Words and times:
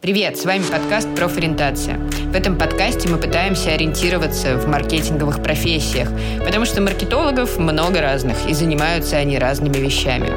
Привет, 0.00 0.38
с 0.38 0.46
вами 0.46 0.62
подкаст 0.62 1.14
«Профориентация». 1.14 1.98
В 1.98 2.34
этом 2.34 2.56
подкасте 2.56 3.06
мы 3.10 3.18
пытаемся 3.18 3.74
ориентироваться 3.74 4.56
в 4.56 4.66
маркетинговых 4.66 5.42
профессиях, 5.42 6.08
потому 6.42 6.64
что 6.64 6.80
маркетологов 6.80 7.58
много 7.58 8.00
разных, 8.00 8.48
и 8.48 8.54
занимаются 8.54 9.18
они 9.18 9.38
разными 9.38 9.76
вещами. 9.76 10.30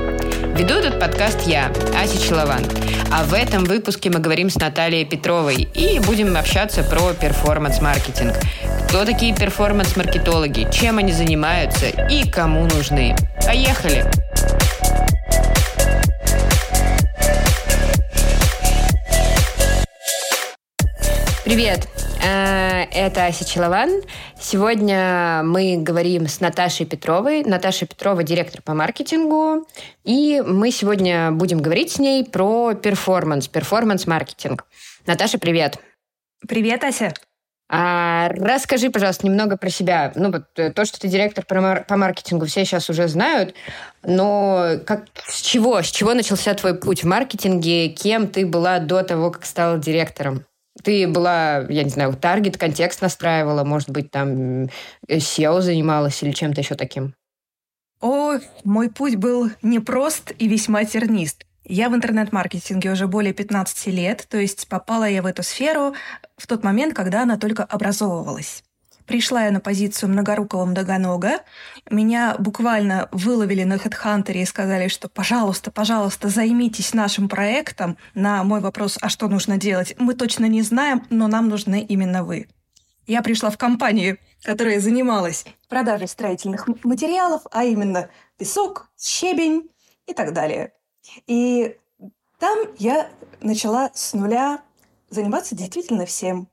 Веду 0.57 0.73
этот 0.73 0.99
подкаст 0.99 1.47
я, 1.47 1.71
Ася 1.97 2.21
Челован. 2.21 2.62
А 3.10 3.23
в 3.23 3.34
этом 3.34 3.63
выпуске 3.63 4.10
мы 4.10 4.20
говорим 4.20 4.49
с 4.49 4.55
Натальей 4.55 5.05
Петровой 5.05 5.70
и 5.74 5.98
будем 6.00 6.36
общаться 6.36 6.84
про 6.84 7.14
перформанс-маркетинг. 7.14 8.34
Кто 8.90 9.06
такие 9.06 9.34
перформанс-маркетологи, 9.34 10.68
чем 10.74 10.98
они 10.98 11.14
занимаются 11.14 11.86
и 12.10 12.30
кому 12.30 12.66
нужны. 12.66 13.16
Поехали! 13.46 14.12
Привет! 21.44 21.89
Э, 22.23 22.85
это 22.93 23.25
Ася 23.25 23.43
Челован. 23.43 24.01
Сегодня 24.39 25.41
мы 25.43 25.75
говорим 25.77 26.29
с 26.29 26.39
Наташей 26.39 26.85
Петровой. 26.85 27.43
Наташа 27.43 27.85
Петрова– 27.85 28.23
директор 28.23 28.61
по 28.61 28.73
маркетингу. 28.73 29.67
И 30.05 30.41
мы 30.45 30.71
сегодня 30.71 31.31
будем 31.31 31.61
говорить 31.61 31.91
с 31.91 31.99
ней 31.99 32.23
про 32.23 32.75
перформанс, 32.75 33.49
перформанс-маркетинг. 33.49 34.63
Наташа, 35.05 35.37
привет! 35.37 35.79
Привет, 36.48 36.85
Ася! 36.85 37.13
А, 37.70 38.29
расскажи, 38.29 38.89
пожалуйста, 38.89 39.27
немного 39.27 39.57
про 39.57 39.70
себя. 39.70 40.13
Ну, 40.15 40.31
вот 40.31 40.45
э, 40.55 40.71
то, 40.71 40.85
что 40.85 40.98
ты 40.98 41.09
директор 41.09 41.43
по 41.43 41.98
маркетингу, 41.98 42.45
все 42.45 42.63
сейчас 42.63 42.89
уже 42.89 43.09
знают. 43.09 43.53
Но 44.01 44.75
как, 44.85 45.07
с 45.27 45.41
чего? 45.41 45.81
С 45.81 45.91
чего 45.91 46.13
начался 46.13 46.53
твой 46.53 46.73
путь 46.73 47.03
в 47.03 47.07
маркетинге? 47.07 47.89
Кем 47.89 48.29
ты 48.29 48.45
была 48.45 48.79
до 48.79 49.03
того, 49.03 49.29
как 49.29 49.43
стала 49.43 49.77
директором? 49.77 50.45
Ты 50.82 51.08
была, 51.08 51.59
я 51.70 51.84
не 51.84 51.90
знаю, 51.90 52.16
таргет, 52.16 52.58
контекст 52.58 53.02
настраивала, 53.02 53.63
может 53.63 53.90
быть, 53.90 54.10
там 54.10 54.70
SEO 55.07 55.62
занималась 55.62 56.24
или 56.24 56.32
чем-то 56.32 56.62
еще 56.62 56.76
таким? 56.76 57.13
О, 58.02 58.40
мой 58.63 58.90
путь 58.90 59.15
был 59.15 59.52
непрост 59.62 60.34
и 60.38 60.48
весьма 60.48 60.84
тернист. 60.84 61.46
Я 61.63 61.90
в 61.90 61.96
интернет-маркетинге 61.96 62.91
уже 62.91 63.07
более 63.07 63.34
15 63.34 63.88
лет, 63.88 64.26
то 64.30 64.38
есть 64.38 64.68
попала 64.68 65.06
я 65.06 65.22
в 65.22 65.26
эту 65.26 65.44
сферу 65.44 65.94
в 66.36 66.48
тот 66.48 66.64
момент, 66.64 66.94
когда 66.94 67.24
она 67.24 67.38
только 67.38 67.64
образовывалась. 67.64 68.64
Пришла 69.06 69.46
я 69.46 69.52
на 69.52 69.59
позицию 69.59 70.09
многорукого 70.09 70.66
многонога. 70.66 71.42
Меня 71.90 72.36
буквально 72.40 73.09
выловили 73.12 73.64
на 73.64 73.76
HeadHunter 73.76 74.34
и 74.34 74.46
сказали, 74.46 74.88
что 74.88 75.09
пожалуйста, 75.09 75.72
пожалуйста, 75.72 76.30
займитесь 76.30 76.94
нашим 76.94 77.28
проектом. 77.28 77.98
На 78.14 78.44
мой 78.44 78.62
вопрос, 78.62 78.98
а 79.02 79.09
что 79.09 79.28
нужно 79.28 79.58
делать, 79.58 79.96
мы 79.98 80.14
точно 80.14 80.46
не 80.46 80.62
знаем, 80.62 81.06
но 81.09 81.28
нам 81.28 81.50
нужны 81.50 81.81
именно 81.81 82.24
вы. 82.24 82.48
Я 83.06 83.22
пришла 83.22 83.50
в 83.50 83.58
компанию, 83.58 84.18
которая 84.44 84.80
занималась 84.80 85.46
продажей 85.68 86.08
строительных 86.08 86.68
материалов, 86.84 87.42
а 87.52 87.66
именно 87.66 88.09
песок, 88.38 88.90
щебень 88.98 89.70
и 90.08 90.14
так 90.14 90.34
далее. 90.34 90.74
И 91.28 91.78
там 92.40 92.59
я 92.78 93.09
начала 93.42 93.92
с 93.94 94.14
нуля 94.14 94.62
заниматься 95.09 95.56
действительно 95.56 96.06
всем. 96.06 96.48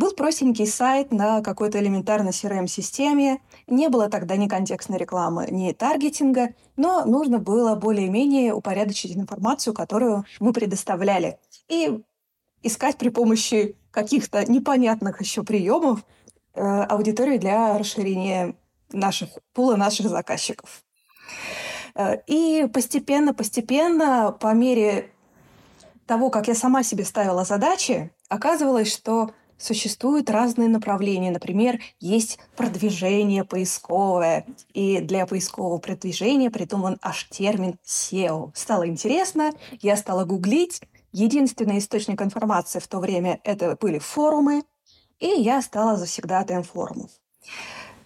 Был 0.00 0.12
простенький 0.12 0.66
сайт 0.66 1.12
на 1.12 1.42
какой-то 1.42 1.78
элементарной 1.78 2.30
CRM-системе. 2.30 3.42
Не 3.66 3.90
было 3.90 4.08
тогда 4.08 4.34
ни 4.36 4.48
контекстной 4.48 4.96
рекламы, 4.96 5.46
ни 5.50 5.70
таргетинга, 5.72 6.54
но 6.78 7.04
нужно 7.04 7.38
было 7.38 7.74
более-менее 7.74 8.54
упорядочить 8.54 9.14
информацию, 9.14 9.74
которую 9.74 10.24
мы 10.38 10.54
предоставляли. 10.54 11.38
И 11.68 12.00
искать 12.62 12.96
при 12.96 13.10
помощи 13.10 13.76
каких-то 13.90 14.50
непонятных 14.50 15.20
еще 15.20 15.42
приемов 15.42 16.02
э, 16.54 16.62
аудиторию 16.62 17.38
для 17.38 17.76
расширения 17.76 18.56
наших, 18.90 19.28
пула 19.52 19.76
наших 19.76 20.08
заказчиков. 20.08 20.82
Э, 21.94 22.16
и 22.26 22.66
постепенно-постепенно, 22.72 24.32
по 24.32 24.54
мере 24.54 25.10
того, 26.06 26.30
как 26.30 26.48
я 26.48 26.54
сама 26.54 26.84
себе 26.84 27.04
ставила 27.04 27.44
задачи, 27.44 28.10
оказывалось, 28.30 28.90
что 28.90 29.32
существуют 29.60 30.30
разные 30.30 30.68
направления. 30.68 31.30
Например, 31.30 31.78
есть 32.00 32.38
продвижение 32.56 33.44
поисковое, 33.44 34.46
и 34.72 35.00
для 35.00 35.26
поискового 35.26 35.78
продвижения 35.78 36.50
придуман 36.50 36.98
аж 37.02 37.28
термин 37.30 37.78
SEO. 37.86 38.50
Стало 38.54 38.88
интересно, 38.88 39.52
я 39.80 39.96
стала 39.96 40.24
гуглить. 40.24 40.80
Единственный 41.12 41.78
источник 41.78 42.22
информации 42.22 42.78
в 42.78 42.86
то 42.86 43.00
время 43.00 43.40
это 43.44 43.76
были 43.80 43.98
форумы, 43.98 44.62
и 45.18 45.26
я 45.26 45.60
стала 45.60 45.96
завсегдатаем 45.96 46.62
форумов. 46.62 47.10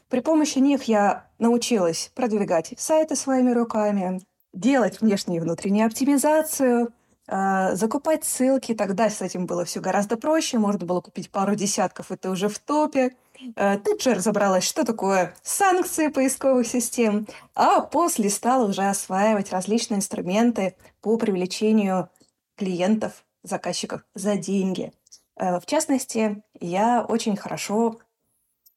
При 0.08 0.20
помощи 0.20 0.58
них 0.58 0.84
я 0.84 1.26
научилась 1.38 2.10
продвигать 2.14 2.72
сайты 2.78 3.14
своими 3.14 3.50
руками, 3.50 4.22
делать 4.52 5.00
внешнюю 5.00 5.38
и 5.38 5.44
внутреннюю 5.44 5.86
оптимизацию– 5.86 6.92
закупать 7.26 8.24
ссылки. 8.24 8.74
Тогда 8.74 9.08
с 9.08 9.22
этим 9.22 9.46
было 9.46 9.64
все 9.64 9.80
гораздо 9.80 10.16
проще. 10.16 10.58
Можно 10.58 10.86
было 10.86 11.00
купить 11.00 11.30
пару 11.30 11.54
десятков, 11.54 12.12
это 12.12 12.30
уже 12.30 12.48
в 12.48 12.58
топе. 12.58 13.16
А, 13.56 13.78
тут 13.78 14.02
же 14.02 14.14
разобралась, 14.14 14.64
что 14.64 14.84
такое 14.84 15.34
санкции 15.42 16.08
поисковых 16.08 16.66
систем, 16.66 17.26
а 17.54 17.80
после 17.80 18.30
стала 18.30 18.68
уже 18.68 18.82
осваивать 18.82 19.52
различные 19.52 19.98
инструменты 19.98 20.76
по 21.00 21.16
привлечению 21.16 22.10
клиентов, 22.56 23.24
заказчиков 23.42 24.02
за 24.14 24.36
деньги. 24.36 24.92
А, 25.36 25.60
в 25.60 25.66
частности, 25.66 26.42
я 26.60 27.04
очень 27.06 27.36
хорошо 27.36 27.98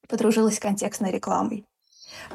подружилась 0.07 0.55
с 0.55 0.59
контекстной 0.59 1.11
рекламой. 1.11 1.65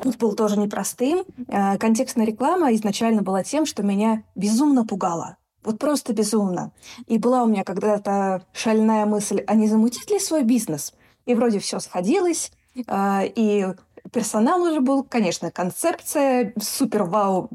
Путь 0.01 0.19
был 0.19 0.35
тоже 0.35 0.59
непростым. 0.59 1.25
Контекстная 1.49 2.27
реклама 2.27 2.73
изначально 2.75 3.23
была 3.23 3.43
тем, 3.43 3.67
что 3.67 3.83
меня 3.83 4.23
безумно 4.35 4.87
пугало. 4.87 5.39
Вот 5.63 5.79
просто 5.79 6.13
безумно. 6.13 6.73
И 7.07 7.19
была 7.19 7.45
у 7.45 7.47
меня 7.47 7.65
когда-то 7.65 8.45
шальная 8.53 9.07
мысль, 9.07 9.45
а 9.47 9.55
не 9.55 9.69
замутить 9.69 10.11
ли 10.11 10.19
свой 10.19 10.43
бизнес? 10.43 10.93
И 11.25 11.35
вроде 11.35 11.61
все 11.61 11.79
сходилось, 11.79 12.51
а, 12.89 13.23
и 13.25 13.67
персонал 14.13 14.63
уже 14.63 14.81
был, 14.81 15.05
конечно, 15.05 15.51
концепция, 15.51 16.53
супер-вау 16.61 17.51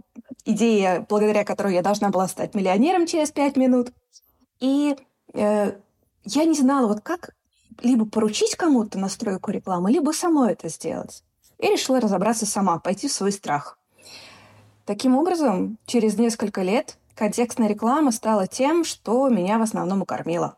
идея, 0.46 1.06
благодаря 1.10 1.44
которой 1.44 1.74
я 1.74 1.82
должна 1.82 2.10
была 2.10 2.28
стать 2.28 2.56
миллионером 2.56 3.06
через 3.06 3.32
пять 3.32 3.58
минут. 3.58 3.92
И 4.60 4.96
э, 5.34 5.74
я 6.24 6.46
не 6.46 6.56
знала, 6.56 6.88
вот 6.88 7.02
как 7.02 7.32
либо 7.82 8.06
поручить 8.06 8.56
кому-то 8.56 8.98
настройку 8.98 9.52
рекламы, 9.52 9.92
либо 9.92 10.12
самой 10.12 10.54
это 10.54 10.70
сделать. 10.70 11.24
И 11.60 11.68
решила 11.68 12.00
разобраться 12.00 12.46
сама, 12.46 12.80
пойти 12.80 13.08
в 13.08 13.14
свой 13.14 13.32
страх. 13.32 13.78
Таким 14.86 15.16
образом, 15.16 15.78
через 15.86 16.18
несколько 16.18 16.62
лет 16.62 16.98
контекстная 17.18 17.68
реклама 17.68 18.12
стала 18.12 18.48
тем, 18.48 18.86
что 18.86 19.28
меня 19.30 19.58
в 19.58 19.62
основном 19.62 20.02
укормило. 20.02 20.58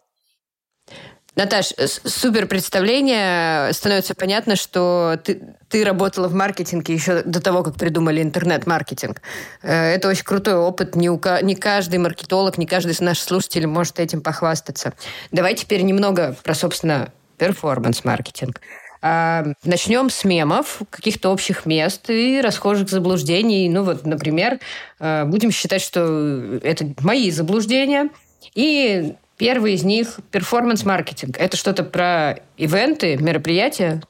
Наташ, 1.36 1.74
супер 2.04 2.48
представление. 2.48 3.72
Становится 3.72 4.14
понятно, 4.14 4.56
что 4.58 5.18
ты, 5.24 5.56
ты 5.70 5.86
работала 5.86 6.28
в 6.28 6.34
маркетинге 6.34 6.94
еще 6.94 7.22
до 7.22 7.42
того, 7.42 7.64
как 7.64 7.76
придумали 7.76 8.22
интернет-маркетинг. 8.22 9.22
Э, 9.62 9.94
это 9.94 10.10
очень 10.10 10.26
крутой 10.26 10.56
опыт. 10.56 10.96
Не, 10.96 11.10
у, 11.10 11.22
не 11.42 11.56
каждый 11.56 12.00
маркетолог, 12.00 12.58
не 12.58 12.66
каждый 12.66 12.92
из 12.92 13.00
наших 13.00 13.24
слушателей 13.24 13.68
может 13.68 14.00
этим 14.00 14.22
похвастаться. 14.22 14.94
Давай 15.32 15.56
теперь 15.56 15.84
немного 15.84 16.36
про, 16.44 16.54
собственно, 16.54 17.14
перформанс-маркетинг. 17.38 18.60
А, 19.02 19.46
начнем 19.64 20.10
с 20.10 20.26
мемов, 20.26 20.82
каких-то 20.90 21.30
общих 21.30 21.66
мест 21.66 22.10
и 22.10 22.42
расхожих 22.42 22.90
заблуждений. 22.90 23.70
Ну 23.70 23.84
вот, 23.84 24.06
например, 24.06 24.60
а, 25.00 25.26
будем 25.26 25.52
считать, 25.52 25.82
что 25.82 26.60
это 26.64 26.94
мои 27.02 27.32
заблуждения. 27.32 28.10
И 28.56 29.14
первый 29.38 29.74
из 29.74 29.84
них– 29.84 30.20
перформанс-маркетинг. 30.32 31.38
Это 31.40 31.56
что-то 31.56 31.84
про 31.84 32.40
ивенты, 32.58 33.18
мероприятия? 33.18 34.02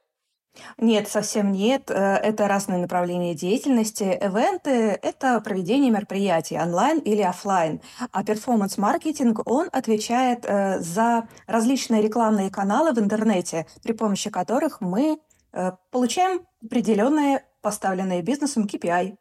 Нет, 0.78 1.08
совсем 1.08 1.52
нет. 1.52 1.90
Э, 1.90 2.16
это 2.16 2.48
разные 2.48 2.80
направления 2.80 3.36
деятельности. 3.36 4.18
Эвенты— 4.22 4.72
это 5.02 5.40
проведение 5.42 5.92
мероприятий 5.92 6.58
онлайн 6.58 7.00
или 7.00 7.22
офлайн. 7.22 7.82
А 8.12 8.24
перформанс-маркетинг, 8.24 9.42
он 9.46 9.70
отвечает 9.72 10.46
э, 10.46 10.80
за 10.80 11.28
различные 11.48 12.02
рекламные 12.02 12.50
каналы 12.50 12.94
в 12.94 13.00
интернете, 13.00 13.66
при 13.84 13.94
помощи 13.94 14.30
которых 14.30 14.82
мы 14.82 15.20
э, 15.54 15.72
получаем 15.92 16.42
определенные 16.64 17.44
поставленные 17.62 18.22
бизнесом 18.22 18.66
KPI. 18.66 19.16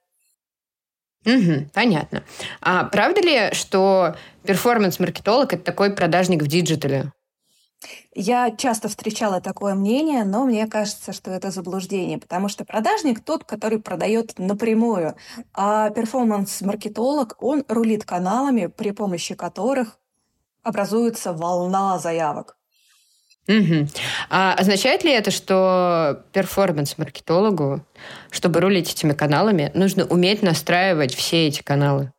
Угу, 1.27 1.71
понятно. 1.75 2.23
А 2.61 2.85
правда 2.85 3.21
ли, 3.21 3.53
что 3.53 4.15
перформанс-маркетолог– 4.45 5.53
это 5.55 5.65
такой 5.65 5.91
продажник 5.91 6.43
в 6.43 6.47
диджитале? 6.47 7.13
Я 8.15 8.51
часто 8.51 8.89
встречала 8.89 9.41
такое 9.41 9.75
мнение, 9.75 10.25
но 10.25 10.45
мне 10.45 10.67
кажется, 10.67 11.13
что 11.13 11.31
это 11.31 11.51
заблуждение, 11.51 12.19
потому 12.19 12.49
что 12.49 12.65
продажник 12.65 13.25
тот, 13.25 13.45
который 13.45 13.79
продает 13.79 14.39
напрямую, 14.39 15.15
а 15.55 15.91
перформанс-маркетолог, 15.91 17.37
он 17.39 17.65
рулит 17.69 18.05
каналами, 18.05 18.67
при 18.67 18.91
помощи 18.91 19.35
которых 19.35 19.99
образуется 20.63 21.33
волна 21.33 21.99
заявок. 21.99 22.57
Угу. 23.47 23.89
А 24.29 24.55
означает 24.55 25.05
ли 25.05 25.13
это, 25.13 25.31
что 25.31 26.25
перформанс-маркетологу, 26.33 27.83
чтобы 28.31 28.61
рулить 28.61 28.93
этими 28.93 29.15
каналами, 29.15 29.71
нужно 29.75 30.05
уметь 30.05 30.43
настраивать 30.43 31.15
все 31.15 31.47
эти 31.47 31.63
каналы? 31.63 32.13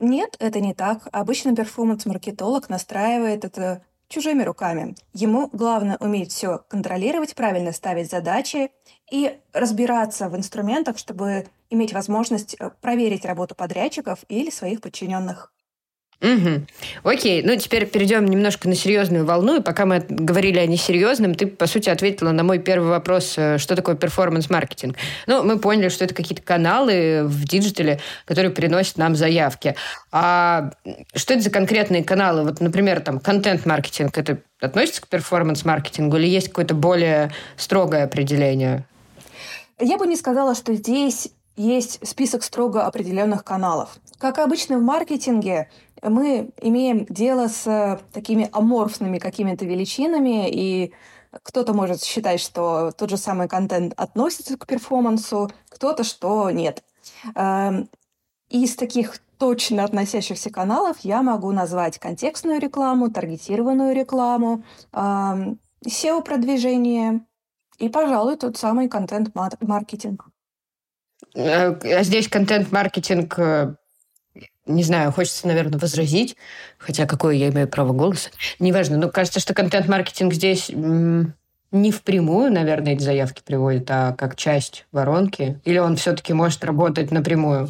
Нет, 0.00 0.36
это 0.38 0.60
не 0.60 0.74
так. 0.74 1.08
Обычно 1.12 1.54
перформанс-маркетолог 1.54 2.68
настраивает 2.70 3.44
это 3.44 3.82
чужими 4.14 4.42
руками. 4.44 4.94
Ему 5.12 5.48
главное 5.52 5.96
уметь 5.98 6.32
все 6.32 6.58
контролировать, 6.68 7.34
правильно 7.34 7.72
ставить 7.72 8.10
задачи 8.10 8.70
и 9.10 9.38
разбираться 9.52 10.28
в 10.28 10.36
инструментах, 10.36 10.98
чтобы 10.98 11.46
иметь 11.70 11.92
возможность 11.92 12.54
э, 12.58 12.70
проверить 12.80 13.24
работу 13.24 13.54
подрядчиков 13.54 14.20
или 14.28 14.50
своих 14.50 14.80
подчиненных. 14.80 15.53
Угу. 16.24 16.66
Окей, 17.02 17.42
ну 17.42 17.54
теперь 17.56 17.84
перейдем 17.86 18.24
немножко 18.24 18.66
на 18.66 18.74
серьезную 18.74 19.26
волну. 19.26 19.58
И 19.58 19.62
пока 19.62 19.84
мы 19.84 20.04
говорили 20.08 20.58
о 20.58 20.66
несерьезном, 20.66 21.34
ты, 21.34 21.46
по 21.46 21.66
сути, 21.66 21.90
ответила 21.90 22.30
на 22.30 22.42
мой 22.42 22.58
первый 22.58 22.88
вопрос, 22.88 23.34
э, 23.36 23.58
что 23.58 23.76
такое 23.76 23.94
перформанс-маркетинг. 23.94 24.96
Ну, 25.26 25.42
мы 25.42 25.58
поняли, 25.58 25.90
что 25.90 26.04
это 26.04 26.14
какие-то 26.14 26.42
каналы 26.42 27.24
в 27.24 27.44
диджитале, 27.44 28.00
которые 28.24 28.52
приносят 28.52 28.96
нам 28.96 29.14
заявки. 29.14 29.76
А 30.10 30.70
что 31.14 31.34
это 31.34 31.42
за 31.42 31.50
конкретные 31.50 32.02
каналы? 32.02 32.44
Вот, 32.44 32.60
например, 32.60 33.00
там, 33.00 33.20
контент-маркетинг, 33.20 34.16
это 34.16 34.38
относится 34.60 35.02
к 35.02 35.08
перформанс-маркетингу 35.08 36.16
или 36.16 36.26
есть 36.26 36.48
какое-то 36.48 36.74
более 36.74 37.32
строгое 37.56 38.04
определение? 38.04 38.86
Я 39.78 39.98
бы 39.98 40.06
не 40.06 40.16
сказала, 40.16 40.54
что 40.54 40.72
здесь 40.74 41.28
есть 41.56 42.06
список 42.06 42.42
строго 42.42 42.86
определенных 42.86 43.44
каналов. 43.44 43.90
Как 44.24 44.38
обычно 44.38 44.78
в 44.78 44.82
маркетинге, 44.82 45.68
мы 46.00 46.50
имеем 46.62 47.04
дело 47.10 47.46
с 47.46 47.66
э, 47.66 47.98
такими 48.10 48.48
аморфными 48.52 49.18
какими-то 49.18 49.66
величинами, 49.66 50.48
и 50.50 50.94
кто-то 51.42 51.74
может 51.74 52.02
считать, 52.02 52.40
что 52.40 52.90
тот 52.92 53.10
же 53.10 53.18
самый 53.18 53.48
контент 53.48 53.92
относится 53.98 54.56
к 54.56 54.66
перформансу, 54.66 55.50
кто-то, 55.68 56.04
что 56.04 56.50
нет. 56.50 56.82
Эм, 57.34 57.90
из 58.48 58.76
таких 58.76 59.18
точно 59.36 59.84
относящихся 59.84 60.48
каналов 60.48 60.96
я 61.00 61.20
могу 61.20 61.52
назвать 61.52 61.98
контекстную 61.98 62.60
рекламу, 62.60 63.10
таргетированную 63.10 63.94
рекламу, 63.94 64.64
эм, 64.94 65.60
SEO-продвижение 65.86 67.26
и, 67.76 67.90
пожалуй, 67.90 68.38
тот 68.38 68.56
самый 68.56 68.88
контент-маркетинг. 68.88 70.28
Э, 71.34 71.74
а 71.74 72.02
здесь 72.02 72.28
контент-маркетинг 72.28 73.38
э, 73.38 73.74
не 74.66 74.82
знаю, 74.82 75.12
хочется, 75.12 75.46
наверное, 75.46 75.78
возразить, 75.78 76.36
хотя 76.78 77.06
какое 77.06 77.34
я 77.34 77.48
имею 77.50 77.68
право 77.68 77.92
голоса. 77.92 78.30
Неважно, 78.58 78.96
но 78.96 79.08
кажется, 79.10 79.40
что 79.40 79.54
контент-маркетинг 79.54 80.32
здесь 80.32 80.70
не 80.70 81.90
впрямую, 81.90 82.52
наверное, 82.52 82.94
эти 82.94 83.02
заявки 83.02 83.42
приводит, 83.44 83.90
а 83.90 84.12
как 84.12 84.36
часть 84.36 84.86
воронки. 84.92 85.60
Или 85.64 85.78
он 85.78 85.96
все-таки 85.96 86.32
может 86.32 86.64
работать 86.64 87.10
напрямую? 87.10 87.68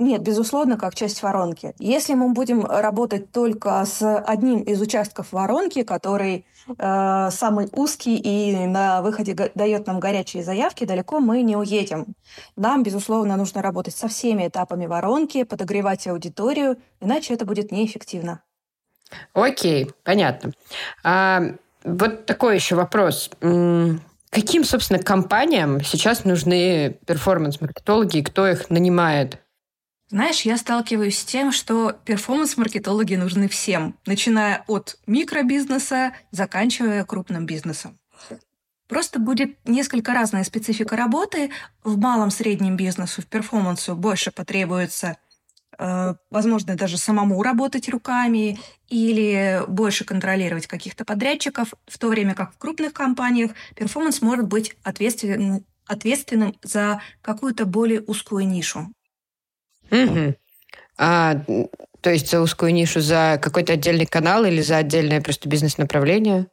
Нет, 0.00 0.22
безусловно, 0.22 0.78
как 0.78 0.94
часть 0.94 1.22
воронки. 1.22 1.74
Если 1.78 2.14
мы 2.14 2.32
будем 2.32 2.64
работать 2.64 3.30
только 3.32 3.84
с 3.84 4.18
одним 4.20 4.62
из 4.62 4.80
участков 4.80 5.30
воронки, 5.30 5.82
который 5.82 6.46
э, 6.66 7.28
самый 7.30 7.68
узкий 7.72 8.16
и 8.16 8.66
на 8.66 9.02
выходе 9.02 9.34
дает 9.54 9.86
нам 9.86 10.00
горячие 10.00 10.42
заявки, 10.42 10.86
далеко 10.86 11.20
мы 11.20 11.42
не 11.42 11.54
уедем. 11.54 12.06
Нам, 12.56 12.82
безусловно, 12.82 13.36
нужно 13.36 13.60
работать 13.60 13.94
со 13.94 14.08
всеми 14.08 14.48
этапами 14.48 14.86
воронки, 14.86 15.42
подогревать 15.44 16.06
аудиторию, 16.06 16.78
иначе 17.02 17.34
это 17.34 17.44
будет 17.44 17.70
неэффективно. 17.70 18.40
Окей, 19.34 19.90
понятно. 20.02 20.52
А, 21.04 21.42
вот 21.84 22.24
такой 22.24 22.54
еще 22.54 22.74
вопрос. 22.74 23.30
Каким, 23.38 24.64
собственно, 24.64 25.02
компаниям 25.02 25.82
сейчас 25.84 26.24
нужны 26.24 26.96
перформанс-маркетологи 27.04 28.16
и 28.16 28.22
кто 28.22 28.46
их 28.46 28.70
нанимает? 28.70 29.40
Знаешь, 30.10 30.40
я 30.40 30.56
сталкиваюсь 30.56 31.18
с 31.18 31.24
тем, 31.24 31.52
что 31.52 31.92
перформанс-маркетологи 32.04 33.14
нужны 33.14 33.48
всем, 33.48 33.96
начиная 34.06 34.64
от 34.66 34.98
микробизнеса, 35.06 36.12
заканчивая 36.32 37.04
крупным 37.04 37.46
бизнесом. 37.46 37.96
Просто 38.88 39.20
будет 39.20 39.56
несколько 39.68 40.12
разная 40.12 40.42
специфика 40.42 40.96
работы. 40.96 41.52
В 41.84 41.96
малом 41.96 42.32
среднем 42.32 42.76
бизнесу, 42.76 43.22
в 43.22 43.26
перформансу 43.26 43.94
больше 43.94 44.32
потребуется, 44.32 45.16
э, 45.78 46.14
возможно, 46.28 46.74
даже 46.74 46.98
самому 46.98 47.40
работать 47.40 47.88
руками 47.88 48.58
или 48.88 49.62
больше 49.68 50.04
контролировать 50.04 50.66
каких-то 50.66 51.04
подрядчиков, 51.04 51.72
в 51.86 51.98
то 51.98 52.08
время 52.08 52.34
как 52.34 52.52
в 52.52 52.58
крупных 52.58 52.92
компаниях 52.92 53.52
перформанс 53.76 54.22
может 54.22 54.48
быть 54.48 54.74
ответственным, 54.82 55.64
ответственным 55.86 56.56
за 56.64 57.00
какую-то 57.22 57.66
более 57.66 58.00
узкую 58.00 58.48
нишу. 58.48 58.92
Угу. 59.90 60.34
А, 60.98 61.36
то 62.00 62.10
есть 62.10 62.30
за 62.30 62.40
узкую 62.40 62.72
нишу 62.72 63.00
за 63.00 63.38
какой-то 63.40 63.74
отдельный 63.74 64.06
канал 64.06 64.44
или 64.44 64.60
за 64.60 64.78
отдельное 64.78 65.20
просто 65.20 65.48
бизнес-направление? 65.48 66.46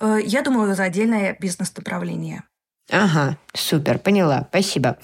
Э, 0.00 0.18
я 0.24 0.42
думаю, 0.42 0.74
за 0.74 0.84
отдельное 0.84 1.36
бизнес-направление. 1.38 2.42
Ага, 2.90 3.36
супер, 3.52 3.98
поняла, 3.98 4.46
спасибо. 4.48 4.96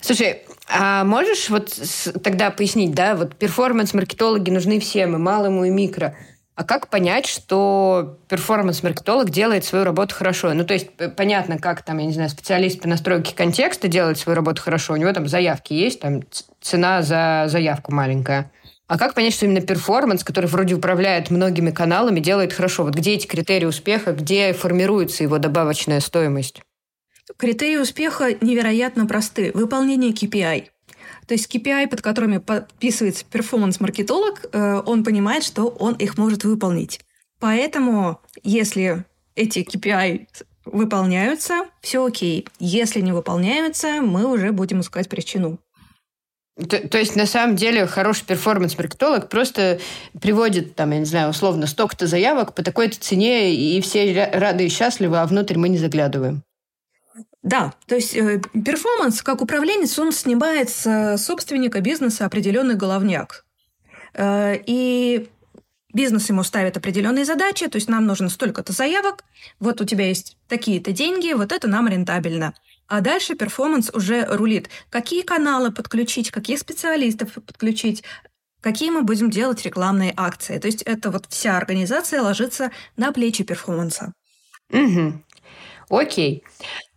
Слушай, 0.00 0.42
а 0.68 1.04
можешь 1.04 1.48
вот 1.50 1.78
тогда 2.22 2.50
пояснить, 2.50 2.94
да, 2.94 3.14
вот 3.14 3.36
перформанс-маркетологи 3.36 4.50
нужны 4.50 4.80
всем, 4.80 5.14
и 5.14 5.18
малому, 5.18 5.64
и 5.64 5.70
микро. 5.70 6.16
А 6.56 6.64
как 6.64 6.88
понять, 6.88 7.26
что 7.26 8.18
перформанс-маркетолог 8.28 9.28
делает 9.28 9.64
свою 9.64 9.84
работу 9.84 10.14
хорошо? 10.14 10.54
Ну, 10.54 10.64
то 10.64 10.72
есть, 10.72 10.88
понятно, 11.14 11.58
как 11.58 11.82
там, 11.82 11.98
я 11.98 12.06
не 12.06 12.14
знаю, 12.14 12.30
специалист 12.30 12.80
по 12.80 12.88
настройке 12.88 13.34
контекста 13.34 13.88
делает 13.88 14.18
свою 14.18 14.36
работу 14.36 14.62
хорошо. 14.62 14.94
У 14.94 14.96
него 14.96 15.12
там 15.12 15.28
заявки 15.28 15.74
есть, 15.74 16.00
там 16.00 16.22
цена 16.62 17.02
за 17.02 17.44
заявку 17.48 17.92
маленькая. 17.92 18.50
А 18.86 18.96
как 18.96 19.12
понять, 19.12 19.34
что 19.34 19.44
именно 19.44 19.60
перформанс, 19.60 20.24
который 20.24 20.46
вроде 20.46 20.76
управляет 20.76 21.30
многими 21.30 21.70
каналами, 21.70 22.20
делает 22.20 22.54
хорошо? 22.54 22.84
Вот 22.84 22.94
где 22.94 23.14
эти 23.14 23.26
критерии 23.26 23.66
успеха, 23.66 24.12
где 24.12 24.54
формируется 24.54 25.24
его 25.24 25.36
добавочная 25.36 26.00
стоимость? 26.00 26.62
Критерии 27.36 27.76
успеха 27.76 28.32
невероятно 28.40 29.04
просты. 29.04 29.50
Выполнение 29.52 30.12
KPI. 30.12 30.68
То 31.26 31.34
есть 31.34 31.52
KPI, 31.54 31.88
под 31.88 32.02
которыми 32.02 32.38
подписывается 32.38 33.24
перформанс-маркетолог, 33.24 34.46
э, 34.52 34.82
он 34.86 35.02
понимает, 35.04 35.42
что 35.42 35.66
он 35.66 35.94
их 35.94 36.16
может 36.18 36.44
выполнить. 36.44 37.00
Поэтому, 37.40 38.20
если 38.42 39.04
эти 39.34 39.60
KPI 39.60 40.26
выполняются, 40.64 41.66
все 41.80 42.04
окей. 42.04 42.46
Если 42.58 43.00
не 43.00 43.12
выполняются, 43.12 44.00
мы 44.02 44.26
уже 44.26 44.52
будем 44.52 44.80
искать 44.80 45.08
причину. 45.08 45.58
То, 46.56 46.88
то 46.88 46.96
есть, 46.96 47.16
на 47.16 47.26
самом 47.26 47.54
деле, 47.56 47.86
хороший 47.86 48.24
перформанс-маркетолог 48.24 49.28
просто 49.28 49.78
приводит, 50.20 50.74
там, 50.74 50.92
я 50.92 51.00
не 51.00 51.04
знаю, 51.04 51.28
условно, 51.30 51.66
столько-то 51.66 52.06
заявок 52.06 52.54
по 52.54 52.62
такой-то 52.62 52.98
цене, 52.98 53.54
и 53.54 53.78
все 53.82 54.30
рады 54.32 54.64
и 54.64 54.70
счастливы, 54.70 55.18
а 55.18 55.26
внутрь 55.26 55.58
мы 55.58 55.68
не 55.68 55.76
заглядываем. 55.76 56.42
Да, 57.46 57.74
то 57.86 57.94
есть 57.94 58.16
э, 58.16 58.40
перформанс, 58.52 59.22
как 59.22 59.40
управленец, 59.40 59.96
он 60.00 60.10
снимает 60.10 60.68
с 60.68 61.16
собственника 61.16 61.80
бизнеса 61.80 62.26
определенный 62.26 62.74
головняк. 62.74 63.44
Э, 64.14 64.56
и 64.66 65.28
бизнес 65.94 66.28
ему 66.28 66.42
ставит 66.42 66.76
определенные 66.76 67.24
задачи, 67.24 67.68
то 67.68 67.76
есть 67.76 67.88
нам 67.88 68.04
нужно 68.04 68.30
столько-то 68.30 68.72
заявок, 68.72 69.22
вот 69.60 69.80
у 69.80 69.84
тебя 69.84 70.08
есть 70.08 70.36
такие-то 70.48 70.90
деньги, 70.90 71.34
вот 71.34 71.52
это 71.52 71.68
нам 71.68 71.86
рентабельно. 71.86 72.52
А 72.88 73.00
дальше 73.00 73.36
перформанс 73.36 73.90
уже 73.94 74.24
рулит. 74.24 74.68
Какие 74.90 75.22
каналы 75.22 75.70
подключить, 75.70 76.32
каких 76.32 76.58
специалистов 76.58 77.34
подключить, 77.34 78.02
какие 78.60 78.90
мы 78.90 79.02
будем 79.02 79.30
делать 79.30 79.64
рекламные 79.64 80.12
акции. 80.16 80.58
То 80.58 80.66
есть 80.66 80.82
это 80.82 81.12
вот 81.12 81.26
вся 81.28 81.56
организация 81.56 82.22
ложится 82.22 82.72
на 82.96 83.12
плечи 83.12 83.44
перформанса. 83.44 84.14
Угу. 84.72 85.22
Окей. 85.90 86.42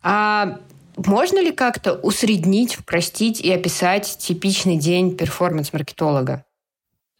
А 0.02 0.60
можно 0.96 1.40
ли 1.40 1.52
как-то 1.52 1.94
усреднить, 1.94 2.84
простить 2.86 3.40
и 3.42 3.52
описать 3.52 4.18
типичный 4.20 4.78
день 4.78 5.16
перформанс-маркетолога? 5.16 6.46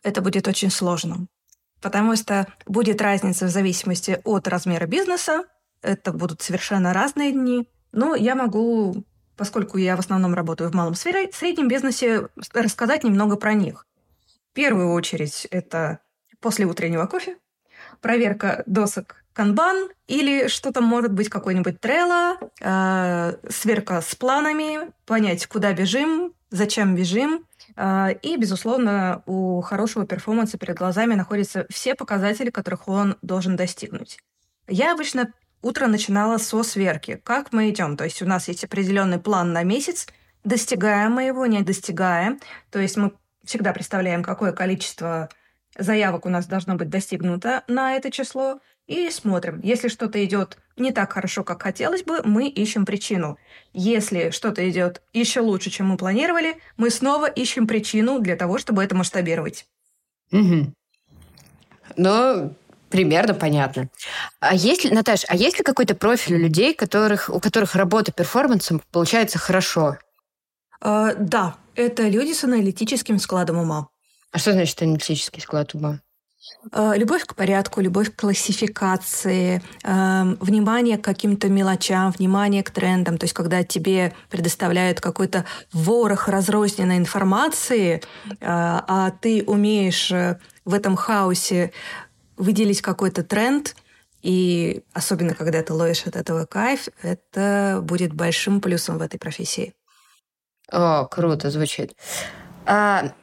Это 0.04 0.22
будет 0.22 0.48
очень 0.48 0.72
сложно, 0.72 1.28
потому 1.82 2.16
что 2.16 2.48
будет 2.66 3.02
разница 3.02 3.46
в 3.46 3.50
зависимости 3.50 4.20
от 4.24 4.48
размера 4.48 4.86
бизнеса. 4.86 5.44
Это 5.82 6.12
будут 6.12 6.42
совершенно 6.42 6.94
разные 6.94 7.32
дни. 7.32 7.68
Но 7.92 8.16
я 8.16 8.36
могу, 8.36 9.04
поскольку 9.36 9.78
я 9.78 9.96
в 9.96 10.00
основном 10.00 10.34
работаю 10.34 10.70
в 10.70 10.76
малом 10.76 10.96
сфере, 10.96 11.32
среднем 11.34 11.68
бизнесе, 11.68 12.28
рассказать 12.54 13.04
немного 13.04 13.36
про 13.36 13.54
них. 13.54 13.86
В 14.52 14.54
первую 14.54 14.94
очередь 14.94 15.48
это 15.52 16.00
после 16.40 16.66
утреннего 16.66 17.06
кофе, 17.06 17.38
проверка 18.02 18.64
досок 18.66 19.19
канбан 19.40 19.88
или 20.08 20.50
что-то 20.50 20.82
может 20.82 21.14
быть 21.14 21.30
какой-нибудь 21.30 21.80
трелла, 21.80 22.38
э, 22.60 23.36
сверка 23.50 24.02
с 24.02 24.14
планами, 24.14 24.92
понять, 25.06 25.48
куда 25.48 25.72
бежим, 25.72 26.34
зачем 26.50 26.94
бежим, 26.94 27.46
А, 27.76 28.10
и, 28.10 28.36
безусловно, 28.36 29.24
у 29.28 29.62
хорошего 29.62 30.06
перформанса 30.06 30.58
перед 30.58 30.76
глазами 30.76 31.14
находятся 31.14 31.66
все 31.70 31.96
показатели, 31.96 32.50
которых 32.50 32.90
он 32.90 33.16
должен 33.22 33.56
достигнуть. 33.56 34.18
Я 34.68 34.92
обычно 34.92 35.32
утро 35.62 35.88
начинала 35.88 36.38
со 36.38 36.64
сверки. 36.64 37.22
Как 37.24 37.54
мы 37.54 37.70
идем? 37.70 37.96
То 37.96 38.04
есть 38.04 38.22
у 38.22 38.26
нас 38.26 38.50
есть 38.50 38.66
определенный 38.66 39.20
план 39.20 39.54
на 39.54 39.64
месяц, 39.64 40.08
достигаем 40.44 41.14
мы 41.14 41.24
его, 41.24 41.46
не 41.46 41.62
достигаем. 41.62 42.40
То 42.72 42.80
есть 42.80 42.98
мы 42.98 43.14
всегда 43.46 43.72
представляем, 43.72 44.24
какое 44.24 44.52
количество 44.52 45.30
заявок 45.80 46.26
у 46.26 46.30
нас 46.30 46.46
должно 46.46 46.76
быть 46.76 46.90
достигнуто 46.90 47.64
на 47.68 47.96
это 47.96 48.12
число, 48.12 48.60
и 48.90 49.12
смотрим. 49.12 49.62
Если 49.64 49.88
что-то 49.88 50.24
идет 50.26 50.58
не 50.76 50.92
так 50.92 51.14
хорошо, 51.14 51.44
как 51.44 51.62
хотелось 51.62 52.04
бы, 52.04 52.22
мы 52.24 52.48
ищем 52.48 52.88
причину. 52.88 53.38
Если 53.72 54.32
что-то 54.32 54.68
идет 54.68 55.04
еще 55.14 55.42
лучше, 55.42 55.70
чем 55.70 55.90
мы 55.90 55.98
планировали, 55.98 56.58
мы 56.76 56.90
снова 56.90 57.28
ищем 57.28 57.68
причину 57.68 58.20
для 58.20 58.36
того, 58.36 58.58
чтобы 58.58 58.84
это 58.84 58.96
масштабировать. 58.96 59.68
Угу. 60.32 60.74
Ну, 61.98 62.56
примерно 62.90 63.36
понятно. 63.36 63.90
А 64.40 64.56
есть 64.56 64.84
ли, 64.84 64.92
Наташа, 64.92 65.28
а 65.30 65.36
есть 65.36 65.60
ли 65.60 65.64
какой-то 65.64 65.94
профиль 65.94 66.38
людей, 66.38 66.74
которых, 66.74 67.30
у 67.30 67.40
которых 67.40 67.76
работа 67.76 68.12
перформансом 68.12 68.82
получается 68.92 69.38
хорошо? 69.38 69.98
Uh, 70.82 71.14
да, 71.20 71.58
это 71.76 72.08
люди 72.08 72.34
с 72.34 72.44
аналитическим 72.44 73.20
складом 73.20 73.58
ума. 73.58 73.90
А 74.32 74.38
что 74.38 74.54
значит 74.54 74.82
аналитический 74.82 75.42
склад 75.42 75.74
ума? 75.74 76.00
Э, 76.72 76.94
любовь 76.96 77.26
к 77.26 77.36
порядку, 77.36 77.82
любовь 77.82 78.12
к 78.12 78.20
классификации, 78.20 79.62
эм, 79.84 80.36
внимание 80.40 80.98
к 80.98 81.04
каким-то 81.04 81.50
мелочам, 81.50 82.12
внимание 82.12 82.64
к 82.64 82.72
трендам. 82.72 83.18
То 83.18 83.26
есть, 83.26 83.34
когда 83.34 83.64
тебе 83.64 84.14
предоставляют 84.30 85.02
какой-то 85.02 85.46
ворох 85.74 86.28
разрозненной 86.28 86.98
информации, 86.98 87.96
э, 87.96 88.36
а 88.42 89.12
ты 89.22 89.44
умеешь 89.46 90.12
э, 90.12 90.40
в 90.66 90.74
этом 90.74 90.96
хаосе 90.96 91.72
выделить 92.38 92.82
какой-то 92.82 93.24
тренд, 93.24 93.76
и 94.22 94.84
особенно 94.94 95.34
когда 95.34 95.64
ты 95.64 95.74
ловишь 95.74 96.06
от 96.06 96.16
этого 96.16 96.46
кайф, 96.46 96.90
это 97.02 97.80
будет 97.82 98.14
большим 98.14 98.60
плюсом 98.60 98.98
в 98.98 99.02
этой 99.02 99.18
профессии. 99.18 99.74
О, 100.72 101.06
круто 101.06 101.50
звучит. 101.50 101.96
А, 102.66 103.14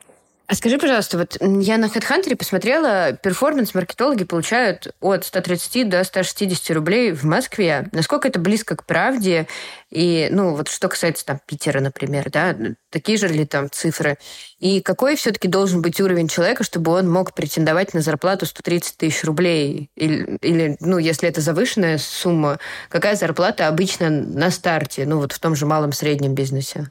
а 0.48 0.54
скажи, 0.54 0.78
пожалуйста, 0.78 1.18
вот 1.18 1.36
я 1.40 1.76
на 1.76 1.86
HeadHunter 1.86 2.36
посмотрела, 2.36 3.12
перформанс-маркетологи 3.12 4.24
получают 4.24 4.94
от 5.00 5.24
130 5.24 5.88
до 5.88 6.04
160 6.04 6.76
рублей 6.76 7.12
в 7.12 7.24
Москве. 7.24 7.88
Насколько 7.92 8.28
это 8.28 8.38
близко 8.38 8.76
к 8.76 8.86
правде? 8.86 9.48
И, 9.90 10.28
ну, 10.30 10.54
вот 10.54 10.68
что 10.68 10.88
касается 10.88 11.26
там 11.26 11.40
Питера, 11.46 11.80
например, 11.80 12.30
да, 12.30 12.56
такие 12.90 13.18
же 13.18 13.28
ли 13.28 13.44
там 13.44 13.70
цифры? 13.70 14.18
И 14.58 14.80
какой 14.80 15.16
все-таки 15.16 15.48
должен 15.48 15.82
быть 15.82 16.00
уровень 16.00 16.28
человека, 16.28 16.62
чтобы 16.62 16.92
он 16.92 17.10
мог 17.10 17.34
претендовать 17.34 17.92
на 17.92 18.00
зарплату 18.00 18.46
130 18.46 18.96
тысяч 18.96 19.24
рублей? 19.24 19.90
Или, 19.96 20.36
или, 20.42 20.76
ну, 20.80 20.98
если 20.98 21.28
это 21.28 21.40
завышенная 21.40 21.98
сумма, 21.98 22.60
какая 22.88 23.16
зарплата 23.16 23.66
обычно 23.66 24.10
на 24.10 24.50
старте, 24.50 25.06
ну, 25.06 25.18
вот 25.18 25.32
в 25.32 25.38
том 25.40 25.56
же 25.56 25.66
малом-среднем 25.66 26.34
бизнесе? 26.34 26.90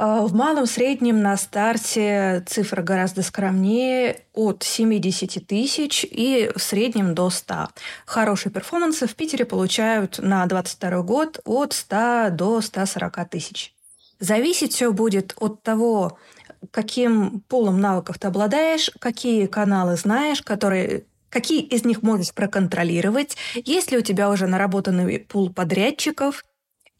А, 0.00 0.22
в 0.22 0.32
малом 0.32 0.66
среднем 0.66 1.22
на 1.22 1.36
старте 1.36 2.44
цифра 2.46 2.82
гораздо 2.82 3.22
скромнее, 3.22 4.20
от 4.32 4.62
70 4.62 5.44
тысяч 5.44 6.06
и 6.08 6.52
в 6.54 6.62
среднем 6.62 7.16
до 7.16 7.30
100. 7.30 7.70
Хорошие 8.06 8.52
перформансы 8.52 9.08
в 9.08 9.16
Питере 9.16 9.44
получают 9.44 10.20
на 10.20 10.46
22 10.46 11.02
год 11.02 11.40
от 11.44 11.72
100 11.72 12.28
до 12.30 12.60
140 12.60 13.28
тысяч. 13.28 13.74
Зависеть 14.20 14.72
все 14.72 14.92
будет 14.92 15.34
от 15.40 15.64
того, 15.64 16.16
каким 16.70 17.40
полом 17.48 17.80
навыков 17.80 18.20
ты 18.20 18.28
обладаешь, 18.28 18.92
какие 19.00 19.46
каналы 19.46 19.96
знаешь, 19.96 20.42
которые 20.42 21.06
какие 21.28 21.60
из 21.60 21.84
них 21.84 22.02
можешь 22.02 22.32
проконтролировать, 22.32 23.36
есть 23.56 23.90
ли 23.90 23.98
у 23.98 24.02
тебя 24.02 24.30
уже 24.30 24.46
наработанный 24.46 25.18
пул 25.18 25.52
подрядчиков, 25.52 26.44